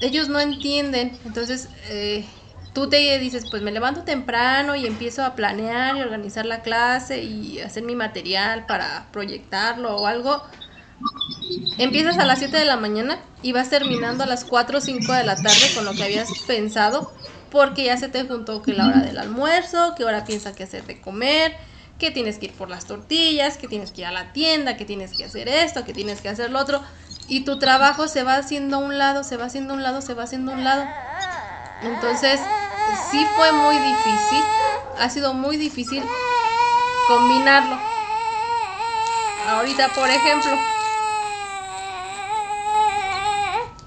Ellos 0.00 0.28
no 0.28 0.40
entienden. 0.40 1.18
Entonces, 1.24 1.68
eh, 1.88 2.24
tú 2.72 2.88
te 2.88 3.18
dices, 3.18 3.44
pues 3.50 3.62
me 3.62 3.72
levanto 3.72 4.04
temprano 4.04 4.74
y 4.74 4.86
empiezo 4.86 5.24
a 5.24 5.34
planear 5.34 5.96
y 5.96 6.02
organizar 6.02 6.46
la 6.46 6.62
clase 6.62 7.22
y 7.22 7.60
hacer 7.60 7.82
mi 7.82 7.94
material 7.94 8.66
para 8.66 9.08
proyectarlo 9.12 9.96
o 9.96 10.06
algo. 10.06 10.42
Empiezas 11.76 12.16
a 12.18 12.24
las 12.24 12.38
7 12.38 12.56
de 12.56 12.64
la 12.64 12.76
mañana 12.76 13.18
y 13.42 13.52
vas 13.52 13.68
terminando 13.68 14.24
a 14.24 14.26
las 14.26 14.46
4 14.46 14.78
o 14.78 14.80
5 14.80 15.12
de 15.12 15.24
la 15.24 15.36
tarde 15.36 15.74
con 15.74 15.84
lo 15.84 15.92
que 15.92 16.04
habías 16.04 16.30
pensado 16.46 17.12
porque 17.50 17.84
ya 17.84 17.96
se 17.96 18.08
te 18.08 18.24
juntó 18.24 18.62
que 18.62 18.72
la 18.72 18.86
hora 18.86 19.00
del 19.00 19.18
almuerzo, 19.18 19.94
que 19.96 20.04
ahora 20.04 20.24
piensa 20.24 20.54
que 20.54 20.64
hacer 20.64 20.84
de 20.84 21.00
comer, 21.00 21.56
que 21.98 22.10
tienes 22.10 22.38
que 22.38 22.46
ir 22.46 22.52
por 22.52 22.68
las 22.68 22.86
tortillas, 22.86 23.56
que 23.56 23.68
tienes 23.68 23.90
que 23.90 24.02
ir 24.02 24.06
a 24.06 24.12
la 24.12 24.32
tienda, 24.32 24.76
que 24.76 24.84
tienes 24.84 25.16
que 25.16 25.24
hacer 25.24 25.48
esto, 25.48 25.84
que 25.84 25.92
tienes 25.92 26.20
que 26.20 26.28
hacer 26.28 26.50
lo 26.50 26.60
otro, 26.60 26.82
y 27.28 27.44
tu 27.44 27.58
trabajo 27.58 28.08
se 28.08 28.22
va 28.22 28.36
haciendo 28.36 28.76
a 28.76 28.80
un 28.80 28.98
lado, 28.98 29.24
se 29.24 29.36
va 29.36 29.46
haciendo 29.46 29.72
a 29.72 29.76
un 29.76 29.82
lado, 29.82 30.02
se 30.02 30.14
va 30.14 30.24
haciendo 30.24 30.52
a 30.52 30.54
un 30.54 30.64
lado. 30.64 30.84
Entonces, 31.82 32.40
sí 33.10 33.26
fue 33.36 33.52
muy 33.52 33.78
difícil, 33.78 34.44
ha 34.98 35.08
sido 35.08 35.32
muy 35.34 35.56
difícil 35.56 36.02
combinarlo. 37.08 37.78
Ahorita, 39.48 39.88
por 39.94 40.10
ejemplo, 40.10 40.52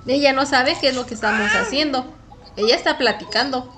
ella 0.07 0.33
no 0.33 0.45
sabe 0.45 0.75
qué 0.79 0.89
es 0.89 0.95
lo 0.95 1.05
que 1.05 1.13
estamos 1.13 1.51
haciendo 1.51 2.18
ella 2.59 2.75
está 2.75 2.97
platicando. 2.97 3.73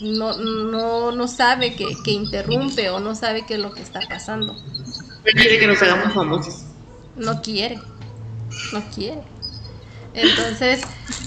No, 0.00 0.36
no, 0.36 1.12
no 1.12 1.28
sabe 1.28 1.74
que, 1.74 1.86
que 2.04 2.12
interrumpe 2.12 2.90
o 2.90 3.00
no 3.00 3.14
sabe 3.14 3.44
qué 3.46 3.54
es 3.54 3.60
lo 3.60 3.72
que 3.72 3.82
está 3.82 4.00
pasando. 4.08 4.54
No 4.54 5.32
quiere 5.34 5.58
que 5.58 5.66
nos 5.66 5.82
hagamos 5.82 6.12
famosos. 6.12 6.62
No 7.16 7.42
quiere, 7.42 7.78
no 8.72 8.82
quiere. 8.94 9.22
Entonces, 10.14 10.82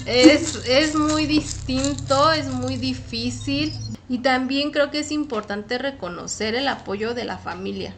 es, 0.06 0.56
es 0.66 0.94
muy 0.94 1.26
distinto, 1.26 2.32
es 2.32 2.48
muy 2.48 2.76
difícil 2.76 3.72
y 4.08 4.18
también 4.18 4.70
creo 4.70 4.90
que 4.90 5.00
es 5.00 5.10
importante 5.10 5.78
reconocer 5.78 6.54
el 6.54 6.68
apoyo 6.68 7.14
de 7.14 7.24
la 7.24 7.38
familia. 7.38 7.94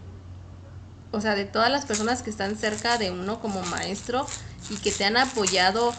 O 1.11 1.21
sea, 1.21 1.35
de 1.35 1.45
todas 1.45 1.71
las 1.71 1.87
personas 1.87 2.23
que 2.23 2.31
están 2.31 2.57
cerca 2.57 2.99
de 2.99 3.11
uno 3.11 3.41
como 3.41 3.63
maestro 3.63 4.27
y 4.71 4.77
que 4.77 4.93
te 4.93 5.05
han 5.05 5.17
apoyado 5.17 5.95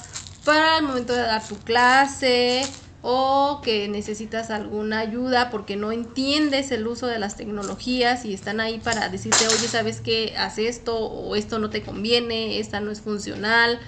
para 0.50 0.80
el 0.80 0.84
momento 0.84 1.14
de 1.14 1.22
dar 1.22 1.48
tu 1.48 1.60
clase 1.60 2.74
o 3.04 3.62
que 3.64 3.88
necesitas 3.88 4.50
alguna 4.50 4.98
ayuda 4.98 5.52
porque 5.52 5.76
no 5.76 5.92
entiendes 5.92 6.72
el 6.72 6.88
uso 6.88 7.06
de 7.06 7.20
las 7.20 7.38
tecnologías 7.38 8.26
y 8.26 8.34
están 8.34 8.60
ahí 8.60 8.80
para 8.80 9.10
decirte, 9.10 9.48
oye, 9.48 9.68
¿sabes 9.68 10.02
qué? 10.02 10.34
Haz 10.40 10.58
esto 10.58 10.98
o 10.98 11.36
esto 11.36 11.60
no 11.60 11.70
te 11.70 11.84
conviene, 11.84 12.60
esta 12.60 12.80
no 12.80 12.90
es 12.90 13.00
funcional. 13.00 13.80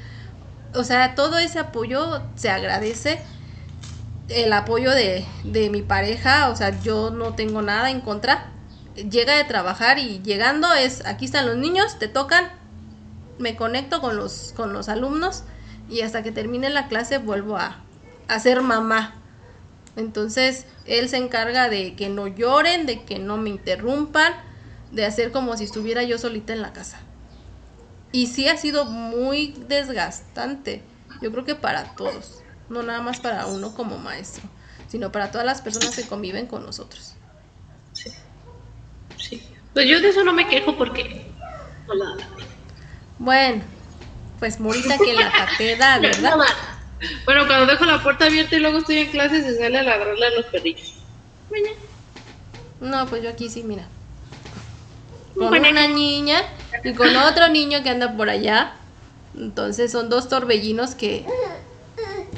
O 0.75 0.83
sea, 0.83 1.15
todo 1.15 1.39
ese 1.39 1.57
apoyo 1.57 2.21
se 2.35 2.51
agradece. 2.51 3.19
El 4.29 4.53
apoyo 4.53 4.91
de, 4.91 5.25
de 5.43 5.71
mi 5.71 5.81
pareja, 5.81 6.49
o 6.49 6.55
sea, 6.55 6.79
yo 6.83 7.09
no 7.09 7.33
tengo 7.33 7.63
nada 7.63 7.89
en 7.89 8.01
contra. 8.01 8.51
Llega 8.95 9.35
de 9.35 9.45
trabajar 9.45 9.97
y 9.97 10.21
llegando 10.21 10.71
es, 10.75 11.03
aquí 11.07 11.25
están 11.25 11.47
los 11.47 11.57
niños, 11.57 11.97
te 11.97 12.07
tocan, 12.07 12.49
me 13.39 13.55
conecto 13.55 13.99
con 13.99 14.15
los, 14.15 14.53
con 14.55 14.73
los 14.73 14.89
alumnos 14.89 15.43
y 15.91 16.01
hasta 16.01 16.23
que 16.23 16.31
termine 16.31 16.69
la 16.69 16.87
clase 16.87 17.17
vuelvo 17.17 17.57
a, 17.57 17.83
a 18.29 18.39
ser 18.39 18.61
mamá. 18.61 19.15
Entonces, 19.97 20.65
él 20.85 21.09
se 21.09 21.17
encarga 21.17 21.67
de 21.67 21.95
que 21.95 22.07
no 22.07 22.27
lloren, 22.27 22.85
de 22.85 23.03
que 23.03 23.19
no 23.19 23.35
me 23.35 23.49
interrumpan, 23.49 24.33
de 24.91 25.05
hacer 25.05 25.33
como 25.33 25.57
si 25.57 25.65
estuviera 25.65 26.01
yo 26.03 26.17
solita 26.17 26.53
en 26.53 26.61
la 26.61 26.71
casa. 26.71 26.97
Y 28.13 28.27
sí 28.27 28.47
ha 28.47 28.55
sido 28.55 28.85
muy 28.85 29.53
desgastante, 29.67 30.81
yo 31.21 31.31
creo 31.31 31.43
que 31.43 31.55
para 31.55 31.93
todos, 31.95 32.41
no 32.69 32.83
nada 32.83 33.01
más 33.01 33.19
para 33.19 33.45
uno 33.47 33.73
como 33.73 33.97
maestro, 33.97 34.43
sino 34.87 35.11
para 35.11 35.29
todas 35.29 35.45
las 35.45 35.61
personas 35.61 35.93
que 35.95 36.07
conviven 36.07 36.47
con 36.47 36.65
nosotros. 36.65 37.15
Sí. 37.91 38.11
sí. 39.17 39.43
Pues 39.73 39.87
yo 39.89 39.99
de 39.99 40.09
eso 40.09 40.23
no 40.23 40.31
me 40.33 40.47
quejo 40.47 40.77
porque... 40.77 41.31
Bueno, 43.17 43.63
pues 44.41 44.59
Morita 44.59 44.97
que 44.97 45.13
la 45.13 45.31
pateda, 45.31 45.99
¿verdad? 46.01 46.35
Bueno, 47.25 47.45
cuando 47.45 47.67
dejo 47.67 47.85
la 47.85 48.01
puerta 48.01 48.25
abierta 48.25 48.55
y 48.55 48.59
luego 48.59 48.79
estoy 48.79 48.97
en 48.97 49.11
clase, 49.11 49.43
se 49.43 49.55
sale 49.55 49.77
a 49.77 49.83
ladrarle 49.83 50.25
a 50.25 50.29
los 50.31 50.47
perritos. 50.47 50.95
No, 52.79 53.05
pues 53.05 53.21
yo 53.21 53.29
aquí 53.29 53.49
sí, 53.49 53.61
mira. 53.61 53.87
Con 55.35 55.53
una 55.53 55.87
niña 55.87 56.41
y 56.83 56.93
con 56.93 57.15
otro 57.17 57.49
niño 57.49 57.83
que 57.83 57.91
anda 57.91 58.17
por 58.17 58.31
allá. 58.31 58.73
Entonces 59.37 59.91
son 59.91 60.09
dos 60.09 60.27
torbellinos 60.27 60.95
que, 60.95 61.23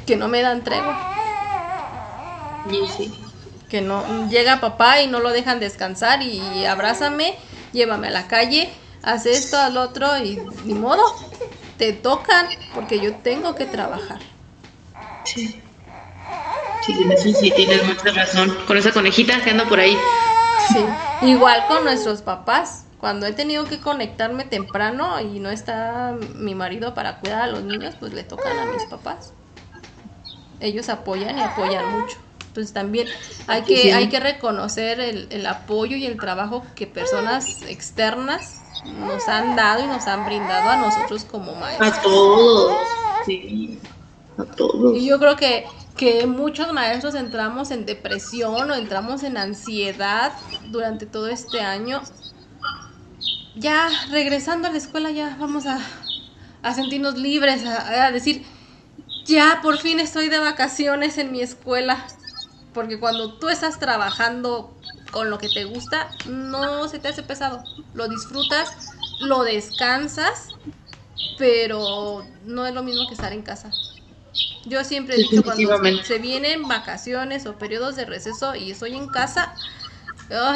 que 0.06 0.18
no 0.18 0.28
me 0.28 0.42
dan 0.42 0.62
tregua. 0.66 1.16
Y 2.70 2.86
sí. 2.98 3.14
Que 3.70 3.80
no 3.80 4.30
llega 4.30 4.60
papá 4.60 5.02
y 5.02 5.08
no 5.08 5.22
lo 5.22 5.30
dejan 5.30 5.62
descansar 5.62 6.22
y 6.22 6.66
abrázame, 6.66 7.36
llévame 7.72 8.10
a 8.10 8.12
la 8.12 8.28
calle, 8.28 8.70
haz 9.04 9.26
esto 9.26 9.58
al 9.58 9.78
otro 9.78 10.18
y 10.18 10.38
ni 10.66 10.74
modo 10.74 11.02
te 11.78 11.94
tocan 11.94 12.48
porque 12.74 13.00
yo 13.00 13.16
tengo 13.16 13.56
que 13.56 13.66
trabajar. 13.66 14.20
Sí. 15.24 15.62
Sí, 16.86 17.34
sí, 17.34 17.52
tienes 17.56 17.86
mucha 17.86 18.12
razón. 18.12 18.56
Con 18.68 18.78
esa 18.78 18.92
conejita 18.92 19.42
que 19.42 19.52
anda 19.52 19.66
por 19.66 19.80
ahí. 19.80 19.98
Sí. 20.72 20.86
Igual 21.22 21.66
con 21.68 21.84
nuestros 21.84 22.22
papás. 22.22 22.86
Cuando 23.00 23.26
he 23.26 23.34
tenido 23.34 23.66
que 23.66 23.80
conectarme 23.80 24.46
temprano 24.46 25.20
y 25.20 25.40
no 25.40 25.50
está 25.50 26.16
mi 26.36 26.56
marido 26.56 26.94
para 26.94 27.20
cuidar 27.20 27.42
a 27.42 27.48
los 27.48 27.64
niños, 27.64 27.96
pues 28.00 28.14
le 28.14 28.24
tocan 28.24 28.58
a 28.60 28.66
mis 28.66 28.84
papás. 28.86 29.34
Ellos 30.62 30.88
apoyan 30.88 31.38
y 31.38 31.42
apoyan 31.42 32.00
mucho. 32.00 32.18
Entonces 32.48 32.74
también 32.74 33.08
hay 33.48 33.64
que, 33.64 33.94
hay 33.94 34.08
que 34.10 34.20
reconocer 34.20 35.00
el, 35.00 35.28
el 35.32 35.46
apoyo 35.48 35.98
y 35.98 36.06
el 36.06 36.18
trabajo 36.18 36.66
que 36.76 36.88
personas 36.88 37.64
externas 37.64 38.63
nos 38.86 39.28
han 39.28 39.56
dado 39.56 39.84
y 39.84 39.88
nos 39.88 40.08
han 40.08 40.26
brindado 40.26 40.70
a 40.70 40.78
nosotros 40.78 41.26
como 41.26 41.56
maestros. 41.56 41.92
A 41.92 42.02
todos, 42.02 42.78
sí, 43.26 43.80
a 44.38 44.44
todos. 44.44 44.96
Y 44.98 45.06
yo 45.06 45.20
creo 45.20 45.36
que, 45.36 45.66
que 45.96 46.28
muchos 46.28 46.72
maestros 46.74 47.16
entramos 47.16 47.72
en 47.72 47.86
depresión 47.86 48.70
o 48.70 48.74
entramos 48.76 49.24
en 49.24 49.38
ansiedad 49.38 50.34
durante 50.70 51.06
todo 51.06 51.28
este 51.28 51.62
año. 51.62 52.02
Ya 53.56 53.90
regresando 54.10 54.68
a 54.68 54.72
la 54.72 54.78
escuela 54.78 55.12
ya 55.12 55.38
vamos 55.40 55.66
a, 55.68 55.80
a 56.64 56.74
sentirnos 56.74 57.18
libres, 57.18 57.66
a, 57.66 58.06
a 58.06 58.12
decir, 58.12 58.46
ya 59.26 59.60
por 59.62 59.78
fin 59.78 60.00
estoy 60.00 60.30
de 60.30 60.40
vacaciones 60.40 61.18
en 61.18 61.32
mi 61.32 61.42
escuela. 61.42 62.06
Porque 62.74 63.00
cuando 63.00 63.36
tú 63.36 63.50
estás 63.50 63.78
trabajando 63.80 64.76
con 65.14 65.30
lo 65.30 65.38
que 65.38 65.48
te 65.48 65.64
gusta, 65.64 66.12
no 66.28 66.90
se 66.90 67.00
te 67.00 67.08
hace 67.08 67.24
pesado. 67.24 67.64
Lo 67.94 68.10
disfrutas, 68.10 68.74
lo 69.22 69.44
descansas, 69.44 70.50
pero 71.38 72.26
no 72.46 72.66
es 72.66 72.74
lo 72.74 72.84
mismo 72.84 73.08
que 73.08 73.14
estar 73.14 73.32
en 73.32 73.44
casa. 73.44 73.72
Yo 74.66 74.84
siempre 74.84 75.16
he 75.16 75.20
dicho 75.20 75.44
cuando 75.44 76.04
se 76.04 76.18
vienen 76.18 76.68
vacaciones 76.68 77.46
o 77.46 77.58
periodos 77.58 77.96
de 77.96 78.06
receso 78.06 78.56
y 78.56 78.72
estoy 78.72 78.96
en 78.96 79.08
casa, 79.08 79.54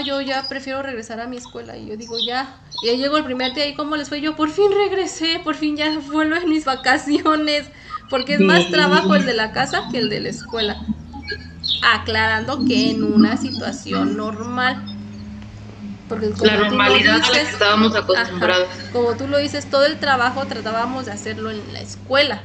yo 0.03 0.22
ya 0.22 0.47
prefiero 0.49 0.82
regresar 0.82 1.20
a 1.20 1.28
mi 1.28 1.38
escuela. 1.38 1.78
Y 1.78 1.88
yo 1.88 1.95
digo, 1.95 2.18
ya, 2.26 2.60
ya 2.84 2.93
llego 2.93 3.18
el 3.18 3.26
primer 3.26 3.53
día 3.53 3.68
y 3.68 3.76
cómo 3.76 3.95
les 3.95 4.10
fue, 4.10 4.22
yo 4.22 4.36
por 4.36 4.49
fin 4.49 4.72
regresé, 4.72 5.39
por 5.43 5.55
fin 5.55 5.78
ya 5.78 5.99
vuelvo 6.12 6.36
en 6.36 6.49
mis 6.49 6.66
vacaciones, 6.66 7.70
porque 8.10 8.36
es 8.36 8.39
más 8.39 8.70
trabajo 8.72 9.14
el 9.14 9.26
de 9.26 9.36
la 9.36 9.51
casa 9.51 9.84
que 9.91 9.99
el 9.99 10.10
de 10.10 10.22
la 10.22 10.30
escuela 10.30 10.82
aclarando 11.82 12.65
que 12.65 12.91
en 12.91 13.03
una 13.03 13.38
situación 13.38 14.18
normal. 14.18 14.84
Porque 16.09 16.32
la 16.41 16.57
normalidad 16.57 17.15
a 17.15 17.18
la 17.18 17.32
que 17.32 17.41
estábamos 17.41 17.95
acostumbrados. 17.95 18.70
como 18.93 19.15
tú 19.15 19.28
lo 19.28 19.38
dices, 19.38 19.70
todo 19.70 19.86
el 19.86 19.97
trabajo 19.99 20.45
tratábamos 20.45 21.05
de 21.05 21.11
hacerlo 21.11 21.51
en 21.51 21.74
la 21.74 21.82
escuela 21.82 22.43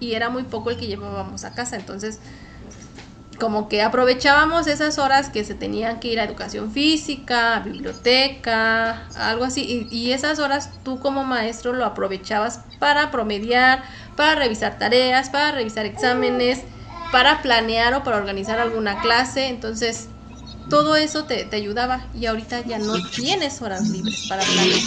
y 0.00 0.14
era 0.14 0.30
muy 0.30 0.44
poco 0.44 0.70
el 0.70 0.78
que 0.78 0.86
llevábamos 0.86 1.44
a 1.44 1.54
casa, 1.54 1.76
entonces 1.76 2.20
como 3.38 3.68
que 3.68 3.82
aprovechábamos 3.82 4.66
esas 4.66 4.98
horas 4.98 5.28
que 5.28 5.44
se 5.44 5.54
tenían 5.54 6.00
que 6.00 6.08
ir 6.08 6.20
a 6.20 6.24
educación 6.24 6.70
física, 6.70 7.56
a 7.56 7.60
biblioteca, 7.60 9.08
algo 9.16 9.44
así, 9.44 9.88
y, 9.90 9.96
y, 9.96 10.12
esas 10.12 10.38
horas 10.38 10.70
tú 10.84 11.00
como 11.00 11.24
maestro 11.24 11.72
lo 11.72 11.84
aprovechabas 11.84 12.60
para 12.78 13.10
promediar, 13.10 13.82
para 14.16 14.36
revisar 14.36 14.78
tareas, 14.78 15.30
para 15.30 15.52
revisar 15.52 15.86
exámenes, 15.86 16.62
para 17.12 17.42
planear 17.42 17.94
o 17.94 18.02
para 18.02 18.16
organizar 18.16 18.58
alguna 18.58 19.00
clase, 19.02 19.48
entonces 19.48 20.08
todo 20.70 20.96
eso 20.96 21.24
te, 21.24 21.48
ayudaba 21.52 22.08
y 22.14 22.26
ahorita 22.26 22.62
ya 22.62 22.78
no 22.78 22.94
tienes 23.10 23.60
horas 23.60 23.88
libres 23.88 24.26
para 24.28 24.42
planear. 24.42 24.80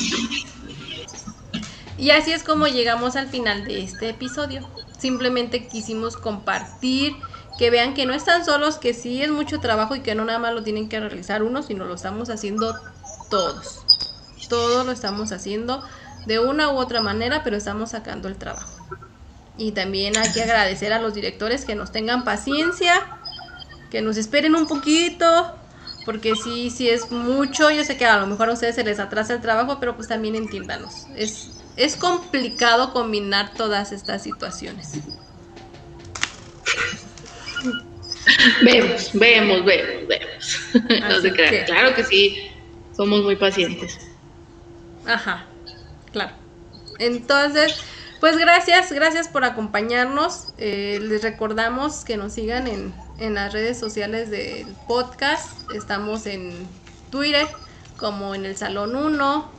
Y 1.97 2.09
así 2.09 2.33
es 2.33 2.43
como 2.43 2.67
llegamos 2.67 3.15
al 3.15 3.29
final 3.29 3.63
de 3.65 3.83
este 3.83 4.09
episodio. 4.09 4.67
Simplemente 4.97 5.67
quisimos 5.67 6.17
compartir 6.17 7.15
que 7.57 7.69
vean 7.69 7.93
que 7.93 8.05
no 8.05 8.13
están 8.13 8.43
solos, 8.43 8.77
que 8.77 8.93
sí 8.93 9.21
es 9.21 9.29
mucho 9.29 9.59
trabajo 9.59 9.95
y 9.95 10.01
que 10.01 10.15
no 10.15 10.25
nada 10.25 10.39
más 10.39 10.53
lo 10.53 10.63
tienen 10.63 10.89
que 10.89 10.99
realizar 10.99 11.43
uno, 11.43 11.63
sino 11.63 11.85
lo 11.85 11.93
estamos 11.93 12.29
haciendo 12.29 12.75
todos. 13.29 13.79
Todos 14.49 14.85
lo 14.85 14.91
estamos 14.91 15.31
haciendo 15.31 15.83
de 16.25 16.39
una 16.39 16.69
u 16.69 16.77
otra 16.77 17.01
manera, 17.01 17.43
pero 17.43 17.55
estamos 17.55 17.91
sacando 17.91 18.27
el 18.27 18.35
trabajo. 18.35 18.74
Y 19.57 19.71
también 19.71 20.17
hay 20.17 20.31
que 20.33 20.43
agradecer 20.43 20.91
a 20.93 20.99
los 20.99 21.13
directores 21.13 21.65
que 21.65 21.75
nos 21.75 21.91
tengan 21.91 22.23
paciencia, 22.23 22.93
que 23.89 24.01
nos 24.01 24.17
esperen 24.17 24.55
un 24.55 24.67
poquito, 24.67 25.55
porque 26.05 26.35
sí, 26.35 26.69
sí 26.69 26.89
es 26.89 27.11
mucho. 27.11 27.71
Yo 27.71 27.83
sé 27.83 27.97
que 27.97 28.05
a 28.05 28.19
lo 28.19 28.27
mejor 28.27 28.49
a 28.49 28.53
ustedes 28.53 28.75
se 28.75 28.83
les 28.83 28.99
atrasa 28.99 29.33
el 29.33 29.41
trabajo, 29.41 29.79
pero 29.79 29.95
pues 29.95 30.07
también 30.07 30.35
entiéndanos. 30.35 31.07
Es, 31.15 31.51
es 31.77 31.95
complicado 31.95 32.91
combinar 32.91 33.53
todas 33.53 33.91
estas 33.91 34.23
situaciones. 34.23 34.99
Vemos, 38.63 39.11
vemos, 39.13 39.65
vemos, 39.65 40.07
vemos. 40.07 40.59
no 41.09 41.21
se 41.21 41.31
crean. 41.31 41.65
Claro 41.65 41.95
que 41.95 42.03
sí, 42.03 42.51
somos 42.95 43.23
muy 43.23 43.35
pacientes. 43.35 43.97
Ajá, 45.05 45.45
claro. 46.11 46.33
Entonces, 46.99 47.79
pues 48.19 48.37
gracias, 48.37 48.91
gracias 48.91 49.27
por 49.27 49.43
acompañarnos. 49.43 50.53
Eh, 50.57 50.99
les 51.01 51.21
recordamos 51.21 52.05
que 52.05 52.17
nos 52.17 52.33
sigan 52.33 52.67
en, 52.67 52.93
en 53.19 53.35
las 53.35 53.53
redes 53.53 53.79
sociales 53.79 54.29
del 54.29 54.67
podcast. 54.87 55.71
Estamos 55.71 56.25
en 56.25 56.67
Twitter 57.11 57.47
como 57.97 58.35
en 58.35 58.45
el 58.45 58.57
Salón 58.57 58.95
1, 58.95 59.49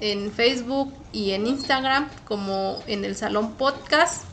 en 0.00 0.32
Facebook 0.32 0.92
y 1.12 1.32
en 1.32 1.46
Instagram 1.46 2.08
como 2.26 2.82
en 2.86 3.04
el 3.04 3.16
Salón 3.16 3.54
Podcast 3.54 4.24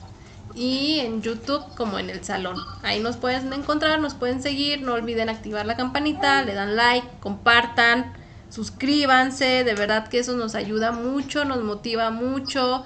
y 0.56 1.00
en 1.00 1.22
YouTube 1.22 1.64
como 1.76 2.00
en 2.00 2.10
el 2.10 2.24
salón. 2.24 2.58
Ahí 2.84 3.00
nos 3.00 3.18
pueden 3.18 3.52
encontrar, 3.54 4.00
nos 4.00 4.14
pueden 4.14 4.42
seguir, 4.42 4.82
no 4.82 4.94
olviden 4.94 5.30
activar 5.30 5.66
la 5.66 5.76
campanita, 5.76 6.44
le 6.44 6.54
dan 6.54 6.76
like, 6.76 7.08
compartan, 7.20 8.14
suscríbanse, 8.50 9.64
de 9.64 9.74
verdad 9.74 10.08
que 10.08 10.20
eso 10.20 10.36
nos 10.36 10.56
ayuda 10.56 10.92
mucho, 10.92 11.46
nos 11.46 11.64
motiva 11.64 12.12
mucho. 12.12 12.86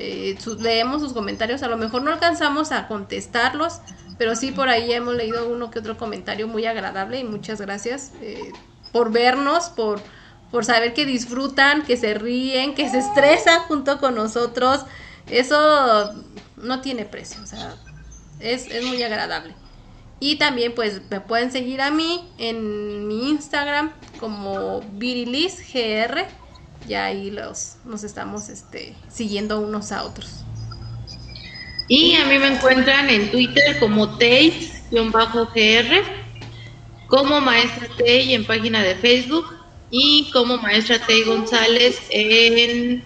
Eh, 0.00 0.38
leemos 0.60 1.02
sus 1.02 1.12
comentarios, 1.12 1.62
a 1.64 1.68
lo 1.68 1.76
mejor 1.76 2.02
no 2.02 2.12
alcanzamos 2.12 2.70
a 2.70 2.86
contestarlos, 2.86 3.80
pero 4.16 4.36
sí 4.36 4.52
por 4.52 4.68
ahí 4.68 4.92
hemos 4.92 5.14
leído 5.14 5.48
uno 5.48 5.72
que 5.72 5.80
otro 5.80 5.96
comentario 5.96 6.46
muy 6.46 6.66
agradable 6.66 7.18
y 7.18 7.24
muchas 7.24 7.60
gracias 7.60 8.12
eh, 8.22 8.52
por 8.92 9.10
vernos, 9.10 9.70
por, 9.70 10.00
por 10.52 10.64
saber 10.64 10.94
que 10.94 11.04
disfrutan, 11.04 11.82
que 11.82 11.96
se 11.96 12.14
ríen, 12.14 12.76
que 12.76 12.88
se 12.88 12.98
estresan 12.98 13.62
junto 13.62 13.98
con 13.98 14.14
nosotros. 14.14 14.84
Eso 15.26 16.14
no 16.56 16.80
tiene 16.80 17.04
precio, 17.04 17.42
o 17.42 17.46
sea, 17.46 17.74
es, 18.40 18.68
muy 18.84 19.02
agradable. 19.02 19.54
Y 20.20 20.36
también 20.36 20.74
pues 20.74 21.00
me 21.10 21.20
pueden 21.20 21.50
seguir 21.50 21.80
a 21.80 21.90
mí 21.90 22.28
en 22.38 23.06
mi 23.06 23.30
Instagram 23.30 23.92
como 24.20 24.80
VirilisGR. 24.92 26.26
Ya 26.86 27.06
ahí 27.06 27.30
los, 27.30 27.76
nos 27.84 28.04
estamos 28.04 28.48
este, 28.48 28.94
siguiendo 29.08 29.60
unos 29.60 29.92
a 29.92 30.04
otros. 30.04 30.44
Y 31.88 32.14
a 32.16 32.26
mí 32.26 32.38
me 32.38 32.48
encuentran 32.48 33.08
en 33.08 33.30
Twitter 33.30 33.78
como 33.78 34.18
Tei-GR, 34.18 36.02
como 37.06 37.40
Maestra 37.40 37.88
Tei 37.96 38.34
en 38.34 38.44
página 38.44 38.82
de 38.82 38.94
Facebook 38.96 39.46
y 39.90 40.30
como 40.32 40.58
Maestra 40.58 40.98
Tei 41.06 41.24
González 41.24 41.98
en 42.10 43.02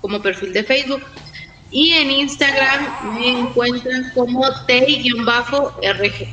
como 0.00 0.20
perfil 0.20 0.52
de 0.52 0.64
Facebook. 0.64 1.02
Y 1.70 1.90
en 1.92 2.10
Instagram 2.10 3.14
me 3.18 3.40
encuentran 3.40 4.12
como 4.14 4.42
T-RG. 4.66 6.28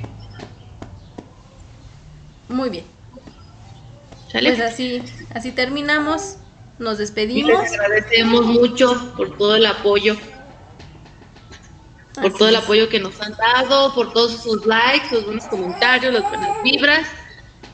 Muy 2.49 2.69
bien. 2.69 2.85
Pues 4.31 4.59
así, 4.59 5.01
así 5.33 5.51
terminamos. 5.51 6.37
Nos 6.81 6.97
despedimos. 6.97 7.61
les 7.61 7.73
agradecemos 7.73 8.43
mucho 8.47 9.13
por 9.15 9.37
todo 9.37 9.55
el 9.55 9.67
apoyo. 9.67 10.17
Por 12.15 12.33
todo 12.33 12.49
el 12.49 12.55
apoyo 12.55 12.89
que 12.89 12.99
nos 12.99 13.21
han 13.21 13.35
dado, 13.37 13.93
por 13.93 14.11
todos 14.11 14.41
sus 14.41 14.65
likes, 14.65 15.07
los 15.11 15.25
buenos 15.25 15.45
comentarios, 15.45 16.11
las 16.11 16.23
buenas 16.23 16.63
vibras. 16.63 17.07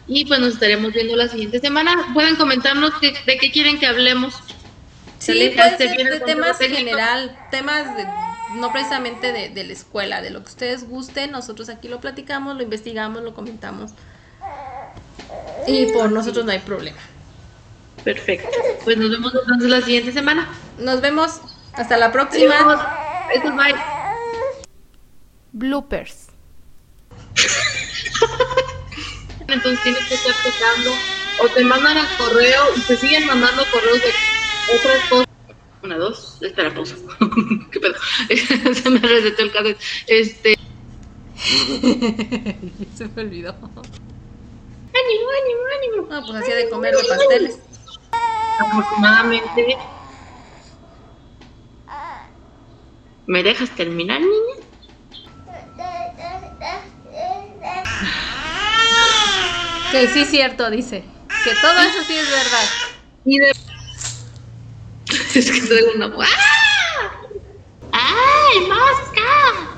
Y 0.08 0.26
pues 0.26 0.42
nos 0.42 0.56
estaremos 0.56 0.92
viendo 0.92 1.16
la 1.16 1.30
siguiente 1.30 1.60
semana. 1.60 2.12
Pueden 2.14 2.36
comentarnos 2.36 3.00
de 3.00 3.38
qué 3.38 3.50
quieren 3.50 3.80
que 3.80 3.88
hablemos. 3.88 4.36
Sí, 5.20 5.54
puede 5.56 5.78
ser 5.78 6.10
de 6.10 6.20
temas 6.20 6.60
en 6.60 6.72
general, 6.72 7.38
temas 7.50 7.96
de, 7.96 8.06
no 8.56 8.74
precisamente 8.74 9.32
de, 9.32 9.50
de, 9.50 9.64
la 9.64 9.74
escuela, 9.74 10.22
de 10.22 10.32
lo 10.32 10.44
que 10.44 10.50
ustedes 10.50 10.88
gusten, 10.88 11.32
nosotros 11.32 11.70
aquí 11.70 11.88
lo 11.88 12.02
platicamos, 12.02 12.58
lo 12.58 12.62
investigamos, 12.62 13.24
lo 13.24 13.34
comentamos. 13.34 13.92
Y 15.66 15.86
por 15.88 16.12
nosotros 16.12 16.46
no 16.46 16.52
hay 16.52 16.60
problema. 16.60 17.00
Perfecto. 18.04 18.50
Pues 18.84 18.98
nos 18.98 19.10
vemos 19.10 19.34
entonces 19.34 19.70
la 19.70 19.82
siguiente 19.82 20.12
semana. 20.12 20.48
Nos 20.80 21.02
vemos. 21.02 21.42
Hasta 21.74 21.98
la 21.98 22.12
próxima. 22.12 22.56
Eso 23.34 23.52
bye. 23.56 23.76
Bloopers. 25.52 26.28
entonces 29.48 29.84
tienes 29.84 30.04
que 30.06 30.16
estar 30.16 30.36
tocando 30.44 30.92
o 31.40 31.48
te 31.50 31.64
mandan 31.64 31.98
a 31.98 32.18
correo 32.18 32.64
y 32.76 32.82
te 32.82 32.98
siguen 32.98 33.28
mandando 33.28 33.64
correos 33.72 34.02
de 34.02 34.10
otras 34.76 35.10
cosas. 35.10 35.28
Una, 35.84 35.98
dos, 35.98 36.38
espera, 36.42 36.74
pausa. 36.74 36.96
¿Qué 37.72 37.80
pedo? 37.80 37.94
Se 38.74 38.90
me 38.90 39.00
resetó 39.00 39.44
el 39.44 39.52
caso. 39.52 39.70
Este. 40.08 40.58
Se 42.96 43.08
me 43.08 43.22
olvidó. 43.22 43.54
Ánimo, 43.54 45.30
ánimo, 45.42 45.62
ánimo. 45.78 46.08
No, 46.10 46.26
pues 46.26 46.42
hacía 46.42 46.56
de 46.56 46.70
comer 46.70 46.96
de 46.96 47.04
pasteles. 47.04 47.60
Afortunadamente. 48.60 49.78
¿Me 53.26 53.44
dejas 53.44 53.70
terminar, 53.72 54.22
niña? 54.22 54.68
Que 59.92 60.08
sí, 60.10 60.26
cierto, 60.26 60.70
dice. 60.70 61.04
Que 61.44 61.56
todo 61.62 61.80
eso 61.80 62.04
sí 62.04 62.16
es 62.16 62.30
verdad. 62.30 62.66
Y 63.26 63.40
de 63.40 63.52
es 65.36 65.52
que 65.52 65.62
traigo 65.62 65.92
una. 65.96 66.14
¡Ah! 66.20 67.12
¡Ay, 67.92 68.68
mosca! 68.68 69.77